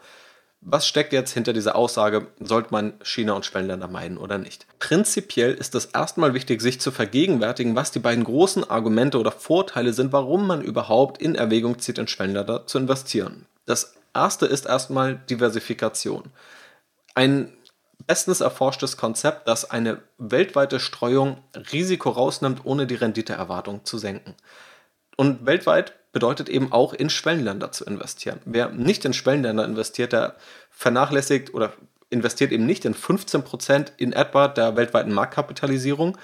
Was 0.61 0.87
steckt 0.87 1.13
jetzt 1.13 1.31
hinter 1.31 1.53
dieser 1.53 1.75
Aussage, 1.75 2.27
sollte 2.39 2.69
man 2.71 2.93
China 3.03 3.33
und 3.33 3.45
Schwellenländer 3.45 3.87
meiden 3.87 4.17
oder 4.17 4.37
nicht? 4.37 4.65
Prinzipiell 4.79 5.53
ist 5.53 5.75
es 5.75 5.85
erstmal 5.85 6.33
wichtig, 6.33 6.61
sich 6.61 6.81
zu 6.81 6.91
vergegenwärtigen, 6.91 7.75
was 7.75 7.91
die 7.91 7.99
beiden 7.99 8.23
großen 8.23 8.67
Argumente 8.69 9.19
oder 9.19 9.31
Vorteile 9.31 9.93
sind, 9.93 10.11
warum 10.11 10.47
man 10.47 10.61
überhaupt 10.61 11.21
in 11.21 11.35
Erwägung 11.35 11.77
zieht, 11.79 11.99
in 11.99 12.07
Schwellenländer 12.07 12.65
zu 12.65 12.79
investieren. 12.79 13.45
Das 13.65 13.93
erste 14.13 14.47
ist 14.47 14.65
erstmal 14.65 15.15
Diversifikation. 15.29 16.23
Ein 17.13 17.53
bestens 18.07 18.41
erforschtes 18.41 18.97
Konzept, 18.97 19.47
das 19.47 19.69
eine 19.69 20.01
weltweite 20.17 20.79
Streuung 20.79 21.37
Risiko 21.71 22.09
rausnimmt, 22.09 22.65
ohne 22.65 22.87
die 22.87 22.95
Renditeerwartung 22.95 23.85
zu 23.85 23.97
senken. 23.97 24.35
Und 25.17 25.45
weltweit 25.45 25.93
bedeutet 26.15 26.47
eben 26.47 26.71
auch 26.71 26.93
in 26.93 27.09
Schwellenländer 27.09 27.73
zu 27.73 27.83
investieren. 27.83 28.39
Wer 28.45 28.69
nicht 28.69 29.03
in 29.03 29.11
Schwellenländer 29.11 29.65
investiert, 29.65 30.13
der 30.13 30.37
vernachlässigt 30.71 31.53
oder 31.53 31.73
investiert 32.09 32.53
eben 32.53 32.65
nicht 32.65 32.85
in 32.85 32.95
15% 32.95 33.91
in 33.97 34.13
etwa 34.13 34.47
der 34.47 34.77
weltweiten 34.77 35.11
Marktkapitalisierung, 35.11 36.17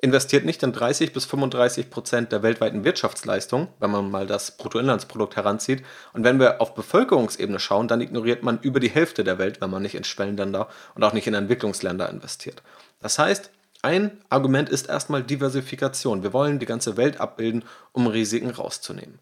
investiert 0.00 0.44
nicht 0.44 0.64
in 0.64 0.72
30 0.72 1.12
bis 1.12 1.24
35 1.26 1.88
Prozent 1.88 2.32
der 2.32 2.42
weltweiten 2.42 2.82
Wirtschaftsleistung, 2.82 3.68
wenn 3.78 3.92
man 3.92 4.10
mal 4.10 4.26
das 4.26 4.56
Bruttoinlandsprodukt 4.56 5.36
heranzieht. 5.36 5.84
Und 6.14 6.24
wenn 6.24 6.40
wir 6.40 6.60
auf 6.60 6.74
Bevölkerungsebene 6.74 7.60
schauen, 7.60 7.86
dann 7.86 8.00
ignoriert 8.00 8.42
man 8.42 8.58
über 8.60 8.80
die 8.80 8.90
Hälfte 8.90 9.22
der 9.22 9.38
Welt, 9.38 9.60
wenn 9.60 9.70
man 9.70 9.82
nicht 9.82 9.94
in 9.94 10.02
Schwellenländer 10.02 10.66
und 10.96 11.04
auch 11.04 11.12
nicht 11.12 11.28
in 11.28 11.34
Entwicklungsländer 11.34 12.10
investiert. 12.10 12.60
Das 13.00 13.20
heißt, 13.20 13.52
ein 13.82 14.20
Argument 14.28 14.68
ist 14.68 14.88
erstmal 14.88 15.22
Diversifikation. 15.22 16.24
Wir 16.24 16.32
wollen 16.32 16.58
die 16.58 16.66
ganze 16.66 16.96
Welt 16.96 17.20
abbilden, 17.20 17.64
um 17.92 18.08
Risiken 18.08 18.50
rauszunehmen. 18.50 19.20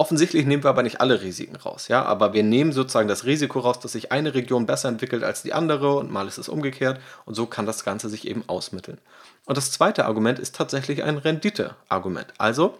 Offensichtlich 0.00 0.46
nehmen 0.46 0.62
wir 0.62 0.70
aber 0.70 0.84
nicht 0.84 1.00
alle 1.00 1.22
Risiken 1.22 1.56
raus, 1.56 1.88
ja, 1.88 2.04
aber 2.04 2.32
wir 2.32 2.44
nehmen 2.44 2.72
sozusagen 2.72 3.08
das 3.08 3.24
Risiko 3.24 3.58
raus, 3.58 3.80
dass 3.80 3.92
sich 3.92 4.12
eine 4.12 4.32
Region 4.32 4.64
besser 4.64 4.88
entwickelt 4.88 5.24
als 5.24 5.42
die 5.42 5.52
andere 5.52 5.96
und 5.96 6.12
mal 6.12 6.28
ist 6.28 6.38
es 6.38 6.48
umgekehrt 6.48 7.00
und 7.24 7.34
so 7.34 7.46
kann 7.46 7.66
das 7.66 7.84
Ganze 7.84 8.08
sich 8.08 8.28
eben 8.28 8.44
ausmitteln. 8.46 8.98
Und 9.44 9.58
das 9.58 9.72
zweite 9.72 10.04
Argument 10.04 10.38
ist 10.38 10.54
tatsächlich 10.54 11.02
ein 11.02 11.18
Rendite-Argument. 11.18 12.32
Also 12.38 12.78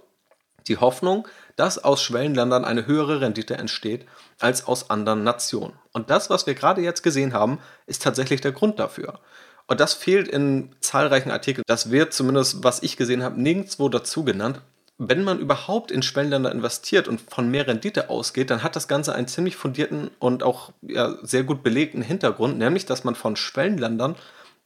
die 0.68 0.76
Hoffnung, 0.76 1.26
dass 1.56 1.82
aus 1.82 2.02
Schwellenländern 2.02 2.64
eine 2.64 2.86
höhere 2.86 3.20
Rendite 3.20 3.56
entsteht 3.56 4.06
als 4.38 4.68
aus 4.68 4.90
anderen 4.90 5.24
Nationen. 5.24 5.72
Und 5.92 6.10
das, 6.10 6.30
was 6.30 6.46
wir 6.46 6.54
gerade 6.54 6.82
jetzt 6.82 7.02
gesehen 7.02 7.32
haben, 7.32 7.58
ist 7.86 8.02
tatsächlich 8.02 8.42
der 8.42 8.52
Grund 8.52 8.78
dafür. 8.78 9.18
Und 9.66 9.80
das 9.80 9.92
fehlt 9.92 10.28
in 10.28 10.74
zahlreichen 10.80 11.32
Artikeln. 11.32 11.64
Das 11.66 11.90
wird 11.90 12.14
zumindest, 12.14 12.62
was 12.62 12.82
ich 12.82 12.96
gesehen 12.96 13.24
habe, 13.24 13.40
nirgendwo 13.40 13.88
dazu 13.88 14.24
genannt. 14.24 14.60
Wenn 15.00 15.22
man 15.22 15.38
überhaupt 15.38 15.92
in 15.92 16.02
Schwellenländer 16.02 16.50
investiert 16.50 17.06
und 17.06 17.20
von 17.20 17.48
mehr 17.48 17.68
Rendite 17.68 18.10
ausgeht, 18.10 18.50
dann 18.50 18.64
hat 18.64 18.74
das 18.74 18.88
Ganze 18.88 19.14
einen 19.14 19.28
ziemlich 19.28 19.54
fundierten 19.54 20.10
und 20.18 20.42
auch 20.42 20.72
ja, 20.82 21.16
sehr 21.22 21.44
gut 21.44 21.62
belegten 21.62 22.02
Hintergrund, 22.02 22.58
nämlich 22.58 22.84
dass 22.84 23.04
man 23.04 23.14
von 23.14 23.36
Schwellenländern 23.36 24.16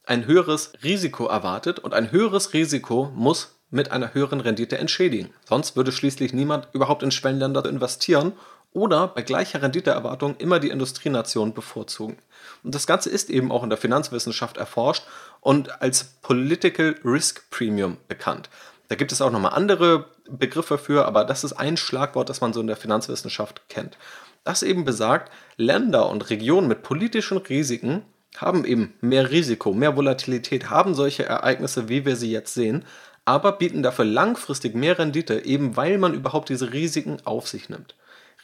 ein 0.07 0.27
höheres 0.27 0.73
Risiko 0.83 1.27
erwartet 1.27 1.79
und 1.79 1.93
ein 1.93 2.11
höheres 2.11 2.55
Risiko 2.55 3.13
muss 3.15 3.57
mit 3.71 3.93
einer 3.93 4.15
höheren 4.15 4.41
Rendite 4.41 4.79
entschädigen. 4.79 5.31
Sonst 5.45 5.77
würde 5.77 5.93
schließlich 5.93 6.33
niemand 6.33 6.69
überhaupt 6.73 7.03
in 7.03 7.11
Schwellenländer 7.11 7.67
investieren 7.67 8.33
oder 8.73 9.09
bei 9.09 9.21
gleicher 9.23 9.61
Renditeerwartung 9.61 10.37
immer 10.39 10.61
die 10.61 10.71
Industrienation 10.71 11.53
bevorzugen. 11.53 12.17
Und 12.65 12.75
das 12.75 12.87
Ganze 12.87 13.11
ist 13.11 13.29
eben 13.29 13.53
auch 13.53 13.63
in 13.63 13.69
der 13.69 13.79
Finanzwissenschaft 13.79 14.57
erforscht 14.57 15.05
und 15.41 15.83
als 15.83 16.05
Political 16.05 16.97
Risk 17.05 17.51
Premium 17.51 17.99
bekannt. 18.09 18.49
Da 18.93 18.97
gibt 18.97 19.11
es 19.11 19.23
auch 19.23 19.31
nochmal 19.31 19.55
andere 19.55 20.05
Begriffe 20.29 20.77
für, 20.77 21.07
aber 21.07 21.25
das 21.25 21.45
ist 21.45 21.55
ein 21.55 21.79
Schlagwort, 21.79 22.29
das 22.29 22.43
man 22.43 22.53
so 22.53 22.61
in 22.61 22.67
der 22.67 22.77
Finanzwissenschaft 22.77 23.63
kennt. 23.71 23.97
Das 24.45 24.63
eben 24.63 24.85
besagt, 24.85 25.33
Länder 25.57 26.11
und 26.11 26.29
Regionen 26.29 26.69
mit 26.69 26.83
politischen 26.83 27.39
Risiken 27.39 28.03
haben 28.37 28.67
eben 28.67 28.93
mehr 29.01 29.31
Risiko, 29.31 29.73
mehr 29.73 29.97
Volatilität, 29.97 30.69
haben 30.69 30.95
solche 30.95 31.25
Ereignisse, 31.25 31.89
wie 31.89 32.05
wir 32.05 32.17
sie 32.17 32.31
jetzt 32.31 32.53
sehen, 32.53 32.85
aber 33.25 33.53
bieten 33.53 33.83
dafür 33.83 34.05
langfristig 34.05 34.75
mehr 34.75 34.99
Rendite, 34.99 35.43
eben 35.47 35.75
weil 35.75 35.97
man 35.97 36.13
überhaupt 36.13 36.51
diese 36.51 36.75
Risiken 36.75 37.17
auf 37.25 37.49
sich 37.49 37.71
nimmt. 37.71 37.95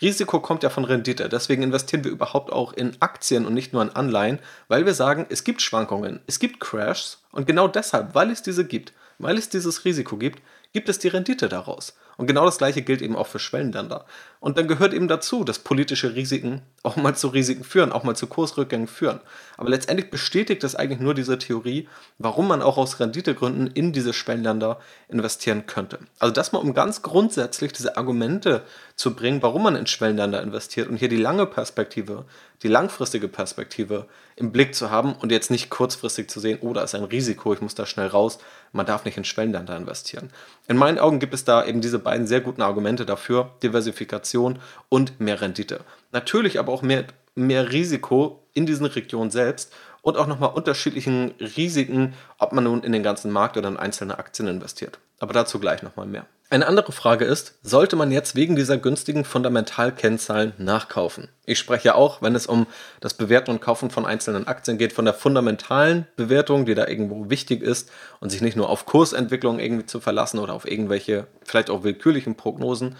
Risiko 0.00 0.40
kommt 0.40 0.62
ja 0.62 0.71
von 0.71 0.87
Rendite. 0.87 1.28
Deswegen 1.28 1.62
investieren 1.62 2.05
wir 2.05 2.11
überhaupt 2.11 2.55
auch 2.55 2.73
in 2.73 2.97
Aktien 3.00 3.45
und 3.45 3.52
nicht 3.52 3.75
nur 3.75 3.83
in 3.83 3.90
Anleihen, 3.90 4.38
weil 4.69 4.87
wir 4.87 4.95
sagen, 4.95 5.26
es 5.28 5.45
gibt 5.45 5.61
Schwankungen, 5.61 6.21
es 6.26 6.38
gibt 6.38 6.59
Crashs 6.59 7.23
und 7.33 7.47
genau 7.47 7.69
deshalb, 7.69 8.14
weil 8.14 8.31
es 8.31 8.40
diese 8.40 8.64
gibt, 8.64 8.95
weil 9.18 9.38
es 9.38 9.48
dieses 9.48 9.84
Risiko 9.84 10.16
gibt, 10.16 10.42
gibt 10.72 10.88
es 10.88 10.98
die 10.98 11.08
Rendite 11.08 11.48
daraus. 11.48 11.94
Und 12.18 12.26
genau 12.26 12.44
das 12.44 12.58
gleiche 12.58 12.82
gilt 12.82 13.00
eben 13.00 13.14
auch 13.14 13.28
für 13.28 13.38
Schwellenländer. 13.38 14.04
Und 14.40 14.58
dann 14.58 14.66
gehört 14.66 14.92
eben 14.92 15.06
dazu, 15.06 15.44
dass 15.44 15.60
politische 15.60 16.16
Risiken 16.16 16.62
auch 16.82 16.96
mal 16.96 17.14
zu 17.14 17.28
Risiken 17.28 17.62
führen, 17.62 17.92
auch 17.92 18.02
mal 18.02 18.16
zu 18.16 18.26
Kursrückgängen 18.26 18.88
führen. 18.88 19.20
Aber 19.56 19.70
letztendlich 19.70 20.10
bestätigt 20.10 20.64
das 20.64 20.75
eigentlich 20.75 20.98
nur 20.98 21.14
diese 21.14 21.38
Theorie, 21.38 21.88
warum 22.18 22.48
man 22.48 22.60
auch 22.60 22.76
aus 22.76 22.98
Renditegründen 22.98 23.68
in 23.68 23.92
diese 23.92 24.12
Schwellenländer 24.12 24.80
investieren 25.08 25.66
könnte. 25.66 26.00
Also 26.18 26.34
das 26.34 26.50
mal 26.50 26.58
um 26.58 26.75
ganz 26.75 27.02
grundsätzlich 27.02 27.72
diese 27.72 27.96
Argumente 27.96 28.62
zu 28.96 29.14
bringen, 29.14 29.40
warum 29.40 29.62
man 29.62 29.76
in 29.76 29.87
Schwellenländer 29.87 30.42
investiert 30.42 30.88
und 30.88 30.96
hier 30.96 31.08
die 31.08 31.16
lange 31.16 31.46
Perspektive, 31.46 32.25
die 32.64 32.68
langfristige 32.68 33.28
Perspektive 33.28 34.08
im 34.34 34.50
Blick 34.50 34.75
zu 34.75 34.90
haben 34.90 35.14
und 35.14 35.30
jetzt 35.30 35.52
nicht 35.52 35.70
kurzfristig 35.70 36.28
zu 36.28 36.40
sehen, 36.40 36.58
oh, 36.62 36.72
da 36.72 36.82
ist 36.82 36.96
ein 36.96 37.04
Risiko, 37.04 37.54
ich 37.54 37.60
muss 37.60 37.76
da 37.76 37.87
schnell 37.87 38.08
raus, 38.08 38.40
man 38.72 38.87
darf 38.87 39.04
nicht 39.04 39.16
in 39.16 39.25
Schwellenländer 39.25 39.76
investieren. 39.76 40.30
In 40.66 40.76
meinen 40.76 40.98
Augen 40.98 41.18
gibt 41.18 41.34
es 41.34 41.44
da 41.44 41.64
eben 41.64 41.80
diese 41.80 41.98
beiden 41.98 42.26
sehr 42.26 42.40
guten 42.40 42.62
Argumente 42.62 43.06
dafür, 43.06 43.50
Diversifikation 43.62 44.58
und 44.88 45.20
mehr 45.20 45.40
Rendite. 45.40 45.80
Natürlich 46.12 46.58
aber 46.58 46.72
auch 46.72 46.82
mehr, 46.82 47.04
mehr 47.34 47.72
Risiko 47.72 48.42
in 48.54 48.66
diesen 48.66 48.87
Regionen 48.87 49.30
selbst 49.30 49.72
und 50.02 50.16
auch 50.16 50.26
nochmal 50.26 50.50
unterschiedlichen 50.50 51.32
Risiken, 51.40 52.14
ob 52.38 52.52
man 52.52 52.64
nun 52.64 52.82
in 52.82 52.92
den 52.92 53.02
ganzen 53.02 53.30
Markt 53.30 53.56
oder 53.56 53.68
in 53.68 53.76
einzelne 53.76 54.18
Aktien 54.18 54.48
investiert. 54.48 54.98
Aber 55.20 55.32
dazu 55.32 55.58
gleich 55.58 55.82
nochmal 55.82 56.06
mehr. 56.06 56.26
Eine 56.50 56.67
andere 56.67 56.93
Frage 56.93 57.26
ist, 57.26 57.59
sollte 57.62 57.95
man 57.95 58.11
jetzt 58.11 58.35
wegen 58.35 58.57
dieser 58.57 58.78
günstigen 58.78 59.26
Fundamentalkennzahlen 59.26 60.55
nachkaufen? 60.57 61.28
Ich 61.45 61.59
spreche 61.59 61.95
auch, 61.95 62.23
wenn 62.23 62.35
es 62.35 62.47
um 62.47 62.67
das 63.00 63.12
Bewerten 63.12 63.50
und 63.50 63.61
Kaufen 63.61 63.90
von 63.90 64.07
einzelnen 64.07 64.47
Aktien 64.47 64.78
geht, 64.78 64.95
von 64.95 65.05
der 65.05 65.12
fundamentalen 65.12 66.07
Bewertung, 66.17 66.64
die 66.64 66.75
da 66.75 66.87
irgendwo 66.87 67.28
wichtig 67.28 67.61
ist 67.61 67.90
und 68.21 68.31
sich 68.31 68.40
nicht 68.40 68.57
nur 68.57 68.71
auf 68.71 68.87
Kursentwicklung 68.87 69.59
irgendwie 69.59 69.85
zu 69.85 70.00
verlassen 70.00 70.38
oder 70.38 70.55
auf 70.55 70.67
irgendwelche 70.67 71.26
vielleicht 71.45 71.69
auch 71.69 71.83
willkürlichen 71.83 72.35
Prognosen. 72.35 72.97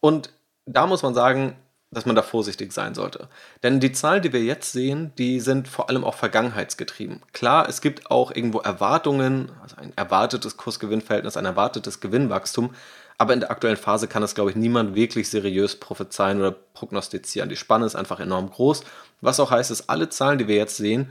Und 0.00 0.32
da 0.64 0.86
muss 0.86 1.02
man 1.02 1.12
sagen, 1.12 1.58
dass 1.92 2.06
man 2.06 2.14
da 2.14 2.22
vorsichtig 2.22 2.72
sein 2.72 2.94
sollte. 2.94 3.28
Denn 3.64 3.80
die 3.80 3.90
Zahlen, 3.90 4.22
die 4.22 4.32
wir 4.32 4.42
jetzt 4.42 4.72
sehen, 4.72 5.12
die 5.18 5.40
sind 5.40 5.66
vor 5.66 5.88
allem 5.88 6.04
auch 6.04 6.14
vergangenheitsgetrieben. 6.14 7.20
Klar, 7.32 7.68
es 7.68 7.80
gibt 7.80 8.10
auch 8.10 8.30
irgendwo 8.30 8.60
Erwartungen, 8.60 9.50
also 9.60 9.76
ein 9.76 9.92
erwartetes 9.96 10.56
Kursgewinnverhältnis, 10.56 11.36
ein 11.36 11.46
erwartetes 11.46 11.98
Gewinnwachstum, 12.00 12.74
aber 13.18 13.34
in 13.34 13.40
der 13.40 13.50
aktuellen 13.50 13.76
Phase 13.76 14.06
kann 14.06 14.22
das, 14.22 14.34
glaube 14.36 14.50
ich, 14.50 14.56
niemand 14.56 14.94
wirklich 14.94 15.28
seriös 15.28 15.76
prophezeien 15.76 16.38
oder 16.38 16.52
prognostizieren. 16.52 17.48
Die 17.48 17.56
Spanne 17.56 17.86
ist 17.86 17.96
einfach 17.96 18.20
enorm 18.20 18.50
groß, 18.50 18.84
was 19.20 19.40
auch 19.40 19.50
heißt, 19.50 19.70
dass 19.70 19.88
alle 19.88 20.08
Zahlen, 20.08 20.38
die 20.38 20.48
wir 20.48 20.56
jetzt 20.56 20.76
sehen, 20.76 21.10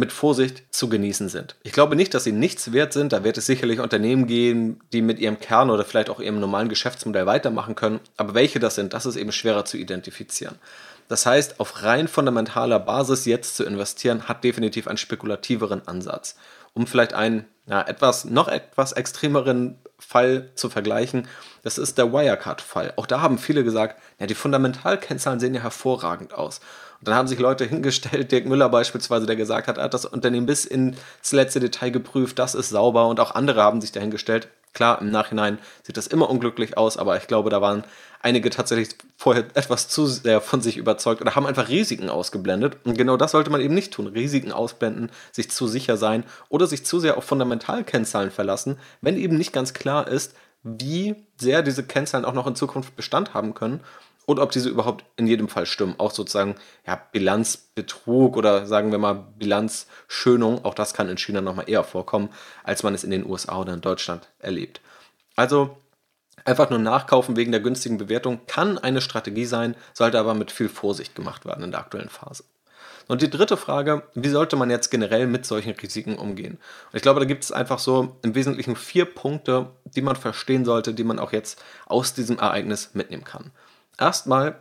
mit 0.00 0.10
Vorsicht 0.12 0.64
zu 0.74 0.88
genießen 0.88 1.28
sind. 1.28 1.54
Ich 1.62 1.72
glaube 1.72 1.94
nicht, 1.94 2.14
dass 2.14 2.24
sie 2.24 2.32
nichts 2.32 2.72
wert 2.72 2.92
sind. 2.92 3.12
Da 3.12 3.22
wird 3.22 3.38
es 3.38 3.46
sicherlich 3.46 3.78
Unternehmen 3.78 4.26
geben, 4.26 4.80
die 4.92 5.02
mit 5.02 5.20
ihrem 5.20 5.38
Kern 5.38 5.70
oder 5.70 5.84
vielleicht 5.84 6.10
auch 6.10 6.18
ihrem 6.18 6.40
normalen 6.40 6.68
Geschäftsmodell 6.68 7.26
weitermachen 7.26 7.76
können. 7.76 8.00
Aber 8.16 8.34
welche 8.34 8.58
das 8.58 8.74
sind, 8.74 8.94
das 8.94 9.06
ist 9.06 9.16
eben 9.16 9.30
schwerer 9.30 9.64
zu 9.64 9.76
identifizieren. 9.76 10.56
Das 11.06 11.26
heißt, 11.26 11.60
auf 11.60 11.82
rein 11.82 12.08
fundamentaler 12.08 12.80
Basis 12.80 13.26
jetzt 13.26 13.56
zu 13.56 13.64
investieren, 13.64 14.28
hat 14.28 14.42
definitiv 14.42 14.88
einen 14.88 14.96
spekulativeren 14.96 15.86
Ansatz. 15.86 16.36
Um 16.72 16.86
vielleicht 16.86 17.14
einen 17.14 17.46
ja, 17.66 17.82
etwas, 17.82 18.24
noch 18.24 18.48
etwas 18.48 18.92
extremeren 18.92 19.78
Fall 19.98 20.50
zu 20.54 20.70
vergleichen, 20.70 21.28
das 21.62 21.78
ist 21.78 21.98
der 21.98 22.12
Wirecard-Fall. 22.12 22.94
Auch 22.96 23.06
da 23.06 23.20
haben 23.20 23.38
viele 23.38 23.64
gesagt, 23.64 24.00
ja, 24.18 24.26
die 24.26 24.34
Fundamentalkennzahlen 24.34 25.40
sehen 25.40 25.54
ja 25.54 25.62
hervorragend 25.62 26.32
aus. 26.32 26.60
Dann 27.02 27.14
haben 27.14 27.28
sich 27.28 27.38
Leute 27.38 27.64
hingestellt, 27.64 28.30
Dirk 28.30 28.46
Müller 28.46 28.68
beispielsweise, 28.68 29.26
der 29.26 29.36
gesagt 29.36 29.68
hat, 29.68 29.78
er 29.78 29.84
hat 29.84 29.94
das 29.94 30.04
Unternehmen 30.04 30.46
bis 30.46 30.64
ins 30.64 30.96
letzte 31.32 31.60
Detail 31.60 31.90
geprüft, 31.90 32.38
das 32.38 32.54
ist 32.54 32.68
sauber 32.68 33.08
und 33.08 33.20
auch 33.20 33.34
andere 33.34 33.62
haben 33.62 33.80
sich 33.80 33.92
dahingestellt. 33.92 34.48
Klar, 34.72 35.00
im 35.00 35.10
Nachhinein 35.10 35.58
sieht 35.82 35.96
das 35.96 36.06
immer 36.06 36.30
unglücklich 36.30 36.78
aus, 36.78 36.96
aber 36.96 37.16
ich 37.16 37.26
glaube, 37.26 37.50
da 37.50 37.60
waren 37.60 37.82
einige 38.20 38.50
tatsächlich 38.50 38.90
vorher 39.16 39.46
etwas 39.54 39.88
zu 39.88 40.06
sehr 40.06 40.40
von 40.40 40.60
sich 40.60 40.76
überzeugt 40.76 41.20
oder 41.20 41.34
haben 41.34 41.46
einfach 41.46 41.68
Risiken 41.68 42.08
ausgeblendet. 42.08 42.76
Und 42.84 42.96
genau 42.96 43.16
das 43.16 43.32
sollte 43.32 43.50
man 43.50 43.62
eben 43.62 43.74
nicht 43.74 43.92
tun. 43.92 44.06
Risiken 44.06 44.52
ausblenden, 44.52 45.10
sich 45.32 45.50
zu 45.50 45.66
sicher 45.66 45.96
sein 45.96 46.24
oder 46.50 46.68
sich 46.68 46.84
zu 46.84 47.00
sehr 47.00 47.16
auf 47.16 47.24
Fundamentalkennzahlen 47.24 48.30
verlassen, 48.30 48.78
wenn 49.00 49.16
eben 49.16 49.36
nicht 49.36 49.52
ganz 49.52 49.72
klar 49.72 50.06
ist, 50.06 50.34
wie 50.62 51.16
sehr 51.36 51.62
diese 51.62 51.82
Kennzahlen 51.82 52.24
auch 52.24 52.34
noch 52.34 52.46
in 52.46 52.54
Zukunft 52.54 52.94
Bestand 52.94 53.34
haben 53.34 53.54
können 53.54 53.80
und 54.30 54.38
ob 54.38 54.52
diese 54.52 54.68
überhaupt 54.68 55.04
in 55.16 55.26
jedem 55.26 55.48
Fall 55.48 55.66
stimmen. 55.66 55.96
Auch 55.98 56.12
sozusagen 56.12 56.54
ja, 56.86 57.00
Bilanzbetrug 57.10 58.36
oder 58.36 58.64
sagen 58.64 58.92
wir 58.92 58.98
mal 58.98 59.26
Bilanzschönung, 59.38 60.64
auch 60.64 60.74
das 60.74 60.94
kann 60.94 61.08
in 61.08 61.18
China 61.18 61.40
nochmal 61.40 61.68
eher 61.68 61.82
vorkommen, 61.82 62.30
als 62.62 62.84
man 62.84 62.94
es 62.94 63.02
in 63.02 63.10
den 63.10 63.26
USA 63.26 63.58
oder 63.58 63.74
in 63.74 63.80
Deutschland 63.80 64.28
erlebt. 64.38 64.80
Also 65.34 65.76
einfach 66.44 66.70
nur 66.70 66.78
nachkaufen 66.78 67.36
wegen 67.36 67.50
der 67.50 67.60
günstigen 67.60 67.98
Bewertung 67.98 68.40
kann 68.46 68.78
eine 68.78 69.00
Strategie 69.00 69.46
sein, 69.46 69.74
sollte 69.94 70.20
aber 70.20 70.34
mit 70.34 70.52
viel 70.52 70.68
Vorsicht 70.68 71.16
gemacht 71.16 71.44
werden 71.44 71.64
in 71.64 71.72
der 71.72 71.80
aktuellen 71.80 72.08
Phase. 72.08 72.44
Und 73.08 73.22
die 73.22 73.30
dritte 73.30 73.56
Frage, 73.56 74.04
wie 74.14 74.28
sollte 74.28 74.54
man 74.54 74.70
jetzt 74.70 74.90
generell 74.90 75.26
mit 75.26 75.44
solchen 75.44 75.72
Risiken 75.72 76.14
umgehen? 76.14 76.52
Und 76.92 76.96
ich 76.96 77.02
glaube, 77.02 77.18
da 77.18 77.26
gibt 77.26 77.42
es 77.42 77.50
einfach 77.50 77.80
so 77.80 78.16
im 78.22 78.36
Wesentlichen 78.36 78.76
vier 78.76 79.04
Punkte, 79.04 79.70
die 79.84 80.02
man 80.02 80.14
verstehen 80.14 80.64
sollte, 80.64 80.94
die 80.94 81.02
man 81.02 81.18
auch 81.18 81.32
jetzt 81.32 81.60
aus 81.86 82.14
diesem 82.14 82.38
Ereignis 82.38 82.90
mitnehmen 82.94 83.24
kann 83.24 83.50
erstmal, 84.00 84.60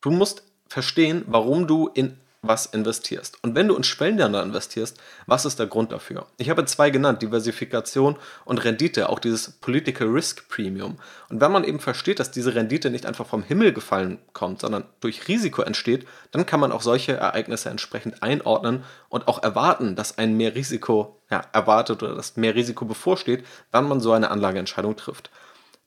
du 0.00 0.10
musst 0.10 0.42
verstehen, 0.68 1.24
warum 1.26 1.66
du 1.66 1.88
in 1.88 2.16
was 2.42 2.66
investierst. 2.66 3.36
Und 3.42 3.54
wenn 3.54 3.68
du 3.68 3.76
in 3.76 3.84
Schwellenländer 3.84 4.42
investierst, 4.42 4.96
was 5.26 5.44
ist 5.44 5.58
der 5.58 5.66
Grund 5.66 5.92
dafür? 5.92 6.26
Ich 6.38 6.48
habe 6.48 6.64
zwei 6.64 6.88
genannt, 6.88 7.20
Diversifikation 7.20 8.16
und 8.46 8.64
Rendite, 8.64 9.10
auch 9.10 9.18
dieses 9.18 9.50
Political 9.50 10.08
Risk 10.08 10.48
Premium. 10.48 10.96
Und 11.28 11.40
wenn 11.40 11.52
man 11.52 11.64
eben 11.64 11.80
versteht, 11.80 12.18
dass 12.18 12.30
diese 12.30 12.54
Rendite 12.54 12.88
nicht 12.90 13.04
einfach 13.04 13.26
vom 13.26 13.42
Himmel 13.42 13.72
gefallen 13.74 14.18
kommt, 14.32 14.60
sondern 14.62 14.84
durch 15.00 15.28
Risiko 15.28 15.62
entsteht, 15.62 16.06
dann 16.30 16.46
kann 16.46 16.60
man 16.60 16.72
auch 16.72 16.80
solche 16.80 17.12
Ereignisse 17.12 17.68
entsprechend 17.68 18.22
einordnen 18.22 18.84
und 19.10 19.28
auch 19.28 19.42
erwarten, 19.42 19.94
dass 19.94 20.16
ein 20.16 20.36
mehr 20.36 20.54
Risiko 20.54 21.20
ja, 21.30 21.42
erwartet 21.52 22.02
oder 22.02 22.14
dass 22.14 22.36
mehr 22.36 22.54
Risiko 22.54 22.86
bevorsteht, 22.86 23.44
wenn 23.70 23.84
man 23.84 24.00
so 24.00 24.12
eine 24.12 24.30
Anlageentscheidung 24.30 24.96
trifft. 24.96 25.30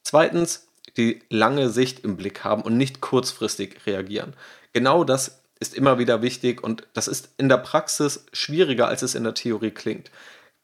Zweitens, 0.04 0.68
die 0.96 1.22
lange 1.28 1.70
Sicht 1.70 2.04
im 2.04 2.16
Blick 2.16 2.44
haben 2.44 2.62
und 2.62 2.76
nicht 2.76 3.00
kurzfristig 3.00 3.86
reagieren. 3.86 4.34
Genau 4.72 5.04
das 5.04 5.42
ist 5.60 5.74
immer 5.74 5.98
wieder 5.98 6.22
wichtig 6.22 6.62
und 6.62 6.86
das 6.92 7.08
ist 7.08 7.30
in 7.38 7.48
der 7.48 7.58
Praxis 7.58 8.26
schwieriger, 8.32 8.88
als 8.88 9.02
es 9.02 9.14
in 9.14 9.24
der 9.24 9.34
Theorie 9.34 9.70
klingt. 9.70 10.10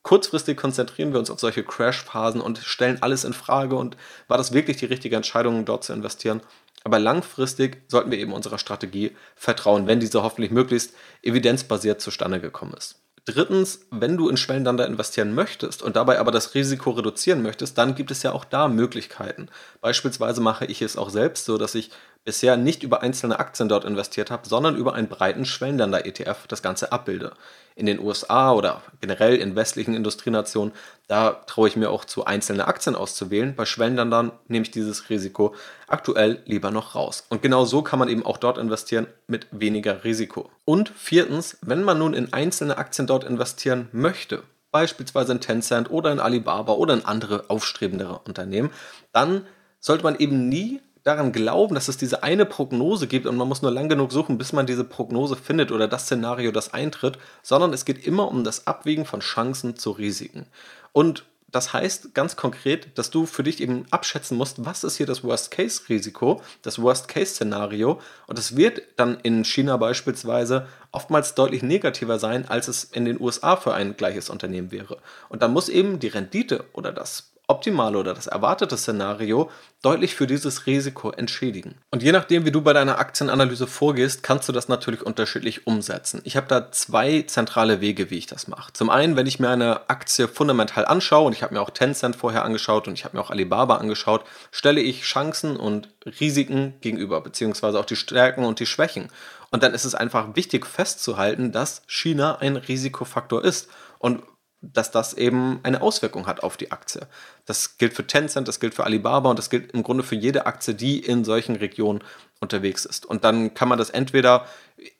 Kurzfristig 0.02 0.56
konzentrieren 0.56 1.12
wir 1.12 1.18
uns 1.18 1.30
auf 1.30 1.40
solche 1.40 1.62
Crash-Phasen 1.62 2.40
und 2.40 2.58
stellen 2.58 3.02
alles 3.02 3.24
in 3.24 3.34
Frage 3.34 3.76
und 3.76 3.96
war 4.28 4.38
das 4.38 4.52
wirklich 4.52 4.78
die 4.78 4.86
richtige 4.86 5.16
Entscheidung, 5.16 5.64
dort 5.64 5.84
zu 5.84 5.92
investieren? 5.92 6.40
Aber 6.84 6.98
langfristig 6.98 7.82
sollten 7.88 8.10
wir 8.10 8.18
eben 8.18 8.32
unserer 8.32 8.58
Strategie 8.58 9.14
vertrauen, 9.36 9.86
wenn 9.86 10.00
diese 10.00 10.22
hoffentlich 10.22 10.50
möglichst 10.50 10.94
evidenzbasiert 11.22 12.00
zustande 12.00 12.40
gekommen 12.40 12.72
ist. 12.72 12.99
Drittens, 13.26 13.80
wenn 13.90 14.16
du 14.16 14.28
in 14.28 14.36
Schwellenländer 14.36 14.86
investieren 14.86 15.34
möchtest 15.34 15.82
und 15.82 15.96
dabei 15.96 16.18
aber 16.18 16.30
das 16.32 16.54
Risiko 16.54 16.90
reduzieren 16.90 17.42
möchtest, 17.42 17.76
dann 17.76 17.94
gibt 17.94 18.10
es 18.10 18.22
ja 18.22 18.32
auch 18.32 18.44
da 18.44 18.68
Möglichkeiten. 18.68 19.48
Beispielsweise 19.80 20.40
mache 20.40 20.64
ich 20.64 20.82
es 20.82 20.96
auch 20.96 21.10
selbst 21.10 21.44
so, 21.44 21.58
dass 21.58 21.74
ich 21.74 21.90
bisher 22.24 22.56
nicht 22.56 22.82
über 22.82 23.02
einzelne 23.02 23.38
Aktien 23.38 23.68
dort 23.68 23.84
investiert 23.84 24.30
habe, 24.30 24.46
sondern 24.46 24.76
über 24.76 24.94
einen 24.94 25.08
breiten 25.08 25.44
Schwellenländer-ETF 25.44 26.46
das 26.48 26.62
Ganze 26.62 26.92
abbilde. 26.92 27.32
In 27.76 27.86
den 27.86 27.98
USA 27.98 28.52
oder 28.52 28.82
generell 29.00 29.36
in 29.36 29.56
westlichen 29.56 29.94
Industrienationen, 29.94 30.72
da 31.08 31.32
traue 31.32 31.68
ich 31.68 31.76
mir 31.76 31.90
auch 31.90 32.04
zu, 32.04 32.26
einzelne 32.26 32.68
Aktien 32.68 32.94
auszuwählen. 32.94 33.54
Bei 33.54 33.64
Schwellenländern 33.64 34.32
nehme 34.48 34.64
ich 34.64 34.70
dieses 34.70 35.08
Risiko 35.08 35.54
aktuell 35.88 36.42
lieber 36.44 36.70
noch 36.70 36.94
raus. 36.94 37.24
Und 37.30 37.40
genau 37.40 37.64
so 37.64 37.80
kann 37.80 37.98
man 37.98 38.08
eben 38.08 38.26
auch 38.26 38.36
dort 38.36 38.58
investieren 38.58 39.06
mit 39.26 39.46
weniger 39.50 40.04
Risiko. 40.04 40.50
Und 40.66 40.90
viertens, 40.90 41.56
wenn 41.62 41.82
man 41.82 41.98
nun 41.98 42.12
in 42.12 42.32
einzelne 42.34 42.76
Aktien 42.76 43.06
dort 43.06 43.24
investieren 43.24 43.88
möchte, 43.92 44.42
beispielsweise 44.70 45.32
in 45.32 45.40
Tencent 45.40 45.90
oder 45.90 46.12
in 46.12 46.20
Alibaba 46.20 46.74
oder 46.74 46.94
in 46.94 47.04
andere 47.04 47.44
aufstrebendere 47.48 48.20
Unternehmen, 48.20 48.70
dann 49.12 49.46
sollte 49.80 50.04
man 50.04 50.18
eben 50.18 50.48
nie 50.48 50.80
daran 51.04 51.32
glauben, 51.32 51.74
dass 51.74 51.88
es 51.88 51.96
diese 51.96 52.22
eine 52.22 52.46
Prognose 52.46 53.06
gibt 53.06 53.26
und 53.26 53.36
man 53.36 53.48
muss 53.48 53.62
nur 53.62 53.70
lang 53.70 53.88
genug 53.88 54.12
suchen, 54.12 54.38
bis 54.38 54.52
man 54.52 54.66
diese 54.66 54.84
Prognose 54.84 55.36
findet 55.36 55.72
oder 55.72 55.88
das 55.88 56.04
Szenario, 56.04 56.52
das 56.52 56.74
eintritt, 56.74 57.18
sondern 57.42 57.72
es 57.72 57.84
geht 57.84 58.06
immer 58.06 58.28
um 58.28 58.44
das 58.44 58.66
Abwägen 58.66 59.04
von 59.04 59.20
Chancen 59.20 59.76
zu 59.76 59.92
Risiken. 59.92 60.46
Und 60.92 61.24
das 61.50 61.72
heißt 61.72 62.14
ganz 62.14 62.36
konkret, 62.36 62.96
dass 62.96 63.10
du 63.10 63.26
für 63.26 63.42
dich 63.42 63.60
eben 63.60 63.84
abschätzen 63.90 64.36
musst, 64.36 64.64
was 64.64 64.84
ist 64.84 64.96
hier 64.96 65.06
das 65.06 65.24
Worst-Case-Risiko, 65.24 66.42
das 66.62 66.80
Worst-Case-Szenario. 66.80 68.00
Und 68.28 68.38
es 68.38 68.56
wird 68.56 68.82
dann 68.96 69.18
in 69.22 69.44
China 69.44 69.76
beispielsweise 69.76 70.68
oftmals 70.92 71.34
deutlich 71.34 71.62
negativer 71.62 72.18
sein, 72.18 72.48
als 72.48 72.68
es 72.68 72.84
in 72.84 73.04
den 73.04 73.20
USA 73.20 73.56
für 73.56 73.74
ein 73.74 73.96
gleiches 73.96 74.30
Unternehmen 74.30 74.70
wäre. 74.70 74.98
Und 75.28 75.42
dann 75.42 75.52
muss 75.52 75.68
eben 75.68 75.98
die 75.98 76.08
Rendite 76.08 76.64
oder 76.72 76.92
das 76.92 77.32
optimale 77.50 77.98
oder 77.98 78.14
das 78.14 78.26
erwartete 78.26 78.76
Szenario 78.76 79.50
deutlich 79.82 80.14
für 80.14 80.26
dieses 80.26 80.66
Risiko 80.66 81.10
entschädigen. 81.10 81.74
Und 81.90 82.02
je 82.02 82.12
nachdem, 82.12 82.44
wie 82.44 82.52
du 82.52 82.60
bei 82.60 82.72
deiner 82.72 82.98
Aktienanalyse 82.98 83.66
vorgehst, 83.66 84.22
kannst 84.22 84.48
du 84.48 84.52
das 84.52 84.68
natürlich 84.68 85.04
unterschiedlich 85.04 85.66
umsetzen. 85.66 86.20
Ich 86.24 86.36
habe 86.36 86.46
da 86.46 86.70
zwei 86.70 87.22
zentrale 87.22 87.80
Wege, 87.80 88.10
wie 88.10 88.18
ich 88.18 88.26
das 88.26 88.46
mache. 88.46 88.72
Zum 88.72 88.90
einen, 88.90 89.16
wenn 89.16 89.26
ich 89.26 89.40
mir 89.40 89.48
eine 89.48 89.88
Aktie 89.88 90.28
fundamental 90.28 90.84
anschaue, 90.84 91.26
und 91.26 91.32
ich 91.34 91.42
habe 91.42 91.54
mir 91.54 91.60
auch 91.60 91.70
Tencent 91.70 92.14
vorher 92.16 92.44
angeschaut 92.44 92.88
und 92.88 92.94
ich 92.94 93.04
habe 93.04 93.16
mir 93.16 93.22
auch 93.22 93.30
Alibaba 93.30 93.76
angeschaut, 93.76 94.24
stelle 94.50 94.80
ich 94.80 95.02
Chancen 95.02 95.56
und 95.56 95.88
Risiken 96.20 96.74
gegenüber, 96.80 97.20
beziehungsweise 97.20 97.80
auch 97.80 97.86
die 97.86 97.96
Stärken 97.96 98.44
und 98.44 98.60
die 98.60 98.66
Schwächen. 98.66 99.08
Und 99.50 99.62
dann 99.62 99.74
ist 99.74 99.84
es 99.84 99.94
einfach 99.94 100.36
wichtig 100.36 100.66
festzuhalten, 100.66 101.52
dass 101.52 101.82
China 101.86 102.36
ein 102.38 102.56
Risikofaktor 102.56 103.44
ist. 103.44 103.68
Und 103.98 104.22
dass 104.62 104.90
das 104.90 105.14
eben 105.14 105.60
eine 105.62 105.80
Auswirkung 105.80 106.26
hat 106.26 106.42
auf 106.42 106.56
die 106.56 106.70
Aktie. 106.70 107.06
Das 107.46 107.78
gilt 107.78 107.94
für 107.94 108.06
Tencent, 108.06 108.46
das 108.46 108.60
gilt 108.60 108.74
für 108.74 108.84
Alibaba 108.84 109.30
und 109.30 109.38
das 109.38 109.50
gilt 109.50 109.72
im 109.72 109.82
Grunde 109.82 110.02
für 110.02 110.16
jede 110.16 110.46
Aktie, 110.46 110.74
die 110.74 110.98
in 110.98 111.24
solchen 111.24 111.56
Regionen 111.56 112.02
unterwegs 112.40 112.86
ist. 112.86 113.04
Und 113.04 113.24
dann 113.24 113.52
kann 113.52 113.68
man 113.68 113.78
das 113.78 113.90
entweder 113.90 114.46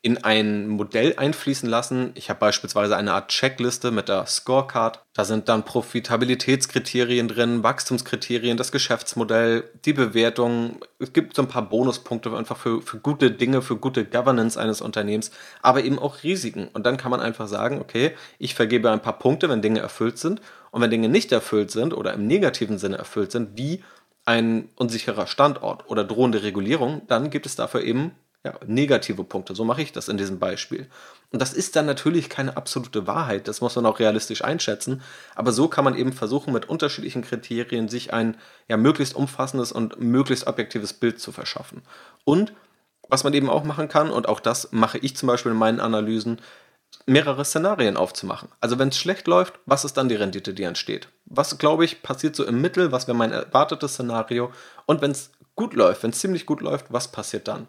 in 0.03 0.23
ein 0.23 0.67
Modell 0.67 1.15
einfließen 1.17 1.67
lassen. 1.67 2.11
Ich 2.13 2.29
habe 2.29 2.39
beispielsweise 2.39 2.95
eine 2.95 3.13
Art 3.13 3.29
Checkliste 3.29 3.89
mit 3.89 4.09
der 4.09 4.27
Scorecard. 4.27 5.03
Da 5.13 5.25
sind 5.25 5.49
dann 5.49 5.65
Profitabilitätskriterien 5.65 7.27
drin, 7.27 7.63
Wachstumskriterien, 7.63 8.57
das 8.57 8.71
Geschäftsmodell, 8.71 9.63
die 9.85 9.93
Bewertung. 9.93 10.81
Es 10.99 11.13
gibt 11.13 11.35
so 11.35 11.41
ein 11.41 11.47
paar 11.47 11.67
Bonuspunkte 11.67 12.35
einfach 12.37 12.57
für, 12.57 12.83
für 12.83 12.99
gute 12.99 13.31
Dinge, 13.31 13.63
für 13.63 13.75
gute 13.75 14.05
Governance 14.05 14.59
eines 14.59 14.81
Unternehmens, 14.81 15.31
aber 15.63 15.83
eben 15.83 15.97
auch 15.97 16.21
Risiken. 16.21 16.67
Und 16.73 16.85
dann 16.85 16.97
kann 16.97 17.09
man 17.09 17.21
einfach 17.21 17.47
sagen, 17.47 17.81
okay, 17.81 18.11
ich 18.37 18.53
vergebe 18.53 18.91
ein 18.91 19.01
paar 19.01 19.17
Punkte, 19.17 19.49
wenn 19.49 19.63
Dinge 19.63 19.79
erfüllt 19.79 20.19
sind. 20.19 20.41
Und 20.69 20.81
wenn 20.81 20.91
Dinge 20.91 21.09
nicht 21.09 21.31
erfüllt 21.31 21.71
sind 21.71 21.93
oder 21.93 22.13
im 22.13 22.27
negativen 22.27 22.77
Sinne 22.77 22.97
erfüllt 22.97 23.31
sind, 23.31 23.57
wie 23.57 23.83
ein 24.31 24.69
unsicherer 24.75 25.27
Standort 25.27 25.89
oder 25.89 26.03
drohende 26.03 26.41
Regulierung, 26.43 27.01
dann 27.07 27.29
gibt 27.29 27.45
es 27.45 27.55
dafür 27.55 27.83
eben 27.83 28.11
ja, 28.43 28.55
negative 28.65 29.23
Punkte. 29.23 29.53
So 29.53 29.65
mache 29.65 29.81
ich 29.81 29.91
das 29.91 30.07
in 30.07 30.17
diesem 30.17 30.39
Beispiel. 30.39 30.87
Und 31.31 31.41
das 31.41 31.53
ist 31.53 31.75
dann 31.75 31.85
natürlich 31.85 32.29
keine 32.29 32.57
absolute 32.57 33.05
Wahrheit, 33.07 33.47
das 33.47 33.61
muss 33.61 33.75
man 33.75 33.85
auch 33.85 33.99
realistisch 33.99 34.43
einschätzen, 34.43 35.01
aber 35.35 35.51
so 35.51 35.67
kann 35.67 35.83
man 35.83 35.95
eben 35.95 36.13
versuchen, 36.13 36.53
mit 36.53 36.67
unterschiedlichen 36.67 37.21
Kriterien 37.21 37.87
sich 37.87 38.13
ein 38.13 38.37
ja, 38.67 38.77
möglichst 38.77 39.15
umfassendes 39.15 39.71
und 39.71 39.99
möglichst 39.99 40.47
objektives 40.47 40.93
Bild 40.93 41.19
zu 41.19 41.31
verschaffen. 41.31 41.83
Und 42.23 42.53
was 43.09 43.23
man 43.23 43.33
eben 43.33 43.49
auch 43.49 43.65
machen 43.65 43.89
kann, 43.89 44.09
und 44.09 44.27
auch 44.27 44.39
das 44.39 44.71
mache 44.71 44.97
ich 44.97 45.17
zum 45.17 45.27
Beispiel 45.27 45.51
in 45.51 45.57
meinen 45.57 45.81
Analysen, 45.81 46.39
mehrere 47.05 47.45
Szenarien 47.45 47.97
aufzumachen. 47.97 48.49
Also 48.59 48.79
wenn 48.79 48.89
es 48.89 48.97
schlecht 48.97 49.27
läuft, 49.27 49.55
was 49.65 49.85
ist 49.85 49.97
dann 49.97 50.09
die 50.09 50.15
Rendite, 50.15 50.53
die 50.53 50.63
entsteht? 50.63 51.09
Was, 51.25 51.57
glaube 51.57 51.85
ich, 51.85 52.01
passiert 52.01 52.35
so 52.35 52.45
im 52.45 52.61
Mittel, 52.61 52.91
was 52.91 53.07
wäre 53.07 53.17
mein 53.17 53.31
erwartetes 53.31 53.93
Szenario? 53.93 54.51
Und 54.85 55.01
wenn 55.01 55.11
es 55.11 55.31
gut 55.55 55.73
läuft, 55.73 56.03
wenn 56.03 56.11
es 56.11 56.19
ziemlich 56.19 56.45
gut 56.45 56.61
läuft, 56.61 56.87
was 56.89 57.11
passiert 57.11 57.47
dann? 57.47 57.67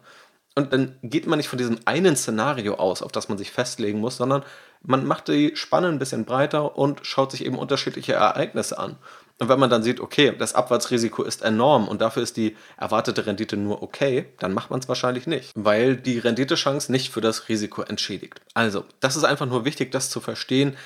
Und 0.55 0.71
dann 0.71 0.99
geht 1.01 1.25
man 1.25 1.37
nicht 1.37 1.47
von 1.47 1.57
diesem 1.57 1.79
einen 1.85 2.15
Szenario 2.15 2.75
aus, 2.75 3.01
auf 3.01 3.11
das 3.11 3.27
man 3.27 3.39
sich 3.39 3.51
festlegen 3.51 3.99
muss, 3.99 4.17
sondern 4.17 4.43
man 4.81 5.05
macht 5.05 5.27
die 5.27 5.55
Spanne 5.55 5.87
ein 5.87 5.97
bisschen 5.97 6.25
breiter 6.25 6.77
und 6.77 7.05
schaut 7.05 7.31
sich 7.31 7.45
eben 7.45 7.57
unterschiedliche 7.57 8.13
Ereignisse 8.13 8.77
an. 8.77 8.97
Und 9.39 9.49
wenn 9.49 9.59
man 9.59 9.69
dann 9.69 9.83
sieht, 9.83 9.99
okay, 9.99 10.33
das 10.37 10.53
Abwärtsrisiko 10.53 11.23
ist 11.23 11.41
enorm 11.41 11.87
und 11.87 12.01
dafür 12.01 12.23
ist 12.23 12.37
die 12.37 12.55
erwartete 12.77 13.25
Rendite 13.25 13.57
nur 13.57 13.81
okay, 13.81 14.27
dann 14.39 14.53
macht 14.53 14.69
man 14.69 14.79
es 14.79 14.87
wahrscheinlich 14.87 15.27
nicht, 15.27 15.51
weil 15.55 15.97
die 15.97 16.19
Renditechance 16.19 16.91
nicht 16.91 17.11
für 17.11 17.21
das 17.21 17.49
Risiko 17.49 17.81
entschädigt. 17.81 18.39
Also, 18.53 18.85
das 18.99 19.15
ist 19.15 19.23
einfach 19.23 19.47
nur 19.47 19.65
wichtig, 19.65 19.91
das 19.91 20.09
zu 20.09 20.21
verstehen, 20.21 20.77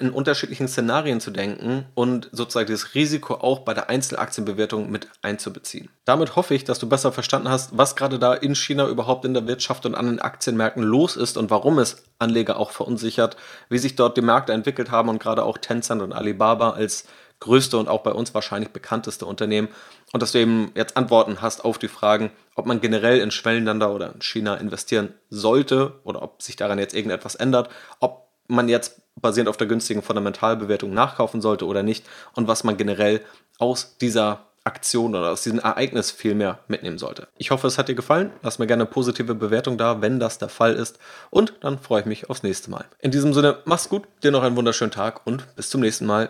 in 0.00 0.10
unterschiedlichen 0.10 0.66
Szenarien 0.66 1.20
zu 1.20 1.30
denken 1.30 1.86
und 1.94 2.28
sozusagen 2.32 2.72
das 2.72 2.96
Risiko 2.96 3.34
auch 3.34 3.60
bei 3.60 3.72
der 3.72 3.88
Einzelaktienbewertung 3.88 4.90
mit 4.90 5.06
einzubeziehen. 5.22 5.90
Damit 6.04 6.34
hoffe 6.34 6.54
ich, 6.54 6.64
dass 6.64 6.80
du 6.80 6.88
besser 6.88 7.12
verstanden 7.12 7.48
hast, 7.48 7.78
was 7.78 7.94
gerade 7.94 8.18
da 8.18 8.34
in 8.34 8.56
China 8.56 8.88
überhaupt 8.88 9.24
in 9.24 9.32
der 9.32 9.46
Wirtschaft 9.46 9.86
und 9.86 9.94
an 9.94 10.06
den 10.06 10.20
Aktienmärkten 10.20 10.82
los 10.82 11.16
ist 11.16 11.36
und 11.36 11.50
warum 11.50 11.78
es 11.78 12.02
Anleger 12.18 12.58
auch 12.58 12.72
verunsichert, 12.72 13.36
wie 13.68 13.78
sich 13.78 13.94
dort 13.94 14.16
die 14.16 14.22
Märkte 14.22 14.52
entwickelt 14.52 14.90
haben 14.90 15.08
und 15.08 15.22
gerade 15.22 15.44
auch 15.44 15.56
Tencent 15.56 16.02
und 16.02 16.12
Alibaba 16.12 16.70
als 16.70 17.04
größte 17.40 17.78
und 17.78 17.88
auch 17.88 18.02
bei 18.02 18.12
uns 18.12 18.34
wahrscheinlich 18.34 18.70
bekannteste 18.70 19.26
Unternehmen. 19.26 19.68
Und 20.12 20.22
dass 20.22 20.32
du 20.32 20.38
eben 20.38 20.72
jetzt 20.74 20.96
Antworten 20.96 21.40
hast 21.40 21.64
auf 21.64 21.78
die 21.78 21.88
Fragen, 21.88 22.30
ob 22.54 22.66
man 22.66 22.80
generell 22.80 23.18
in 23.20 23.30
Schwellenländer 23.30 23.92
oder 23.92 24.14
in 24.14 24.20
China 24.20 24.54
investieren 24.56 25.14
sollte 25.30 26.00
oder 26.04 26.22
ob 26.22 26.42
sich 26.42 26.56
daran 26.56 26.78
jetzt 26.78 26.94
irgendetwas 26.94 27.34
ändert, 27.34 27.70
ob 28.00 28.28
man 28.46 28.68
jetzt 28.68 29.02
basierend 29.16 29.48
auf 29.48 29.56
der 29.56 29.66
günstigen 29.66 30.02
Fundamentalbewertung 30.02 30.92
nachkaufen 30.92 31.40
sollte 31.40 31.66
oder 31.66 31.82
nicht 31.82 32.06
und 32.34 32.48
was 32.48 32.64
man 32.64 32.76
generell 32.76 33.20
aus 33.58 33.96
dieser 33.98 34.46
Aktion 34.64 35.14
oder 35.14 35.30
aus 35.30 35.42
diesem 35.42 35.58
Ereignis 35.58 36.10
viel 36.10 36.34
mehr 36.34 36.58
mitnehmen 36.68 36.98
sollte. 36.98 37.28
Ich 37.38 37.50
hoffe, 37.50 37.66
es 37.66 37.78
hat 37.78 37.88
dir 37.88 37.94
gefallen. 37.94 38.30
Lass 38.42 38.58
mir 38.58 38.66
gerne 38.66 38.84
eine 38.84 38.90
positive 38.90 39.34
Bewertung 39.34 39.78
da, 39.78 40.02
wenn 40.02 40.20
das 40.20 40.38
der 40.38 40.50
Fall 40.50 40.74
ist. 40.74 40.98
Und 41.30 41.54
dann 41.60 41.78
freue 41.78 42.00
ich 42.00 42.06
mich 42.06 42.28
aufs 42.28 42.42
nächste 42.42 42.70
Mal. 42.70 42.84
In 42.98 43.10
diesem 43.10 43.32
Sinne, 43.32 43.58
mach's 43.64 43.88
gut, 43.88 44.06
dir 44.22 44.30
noch 44.30 44.42
einen 44.42 44.56
wunderschönen 44.56 44.90
Tag 44.90 45.26
und 45.26 45.56
bis 45.56 45.70
zum 45.70 45.80
nächsten 45.80 46.04
Mal. 46.04 46.28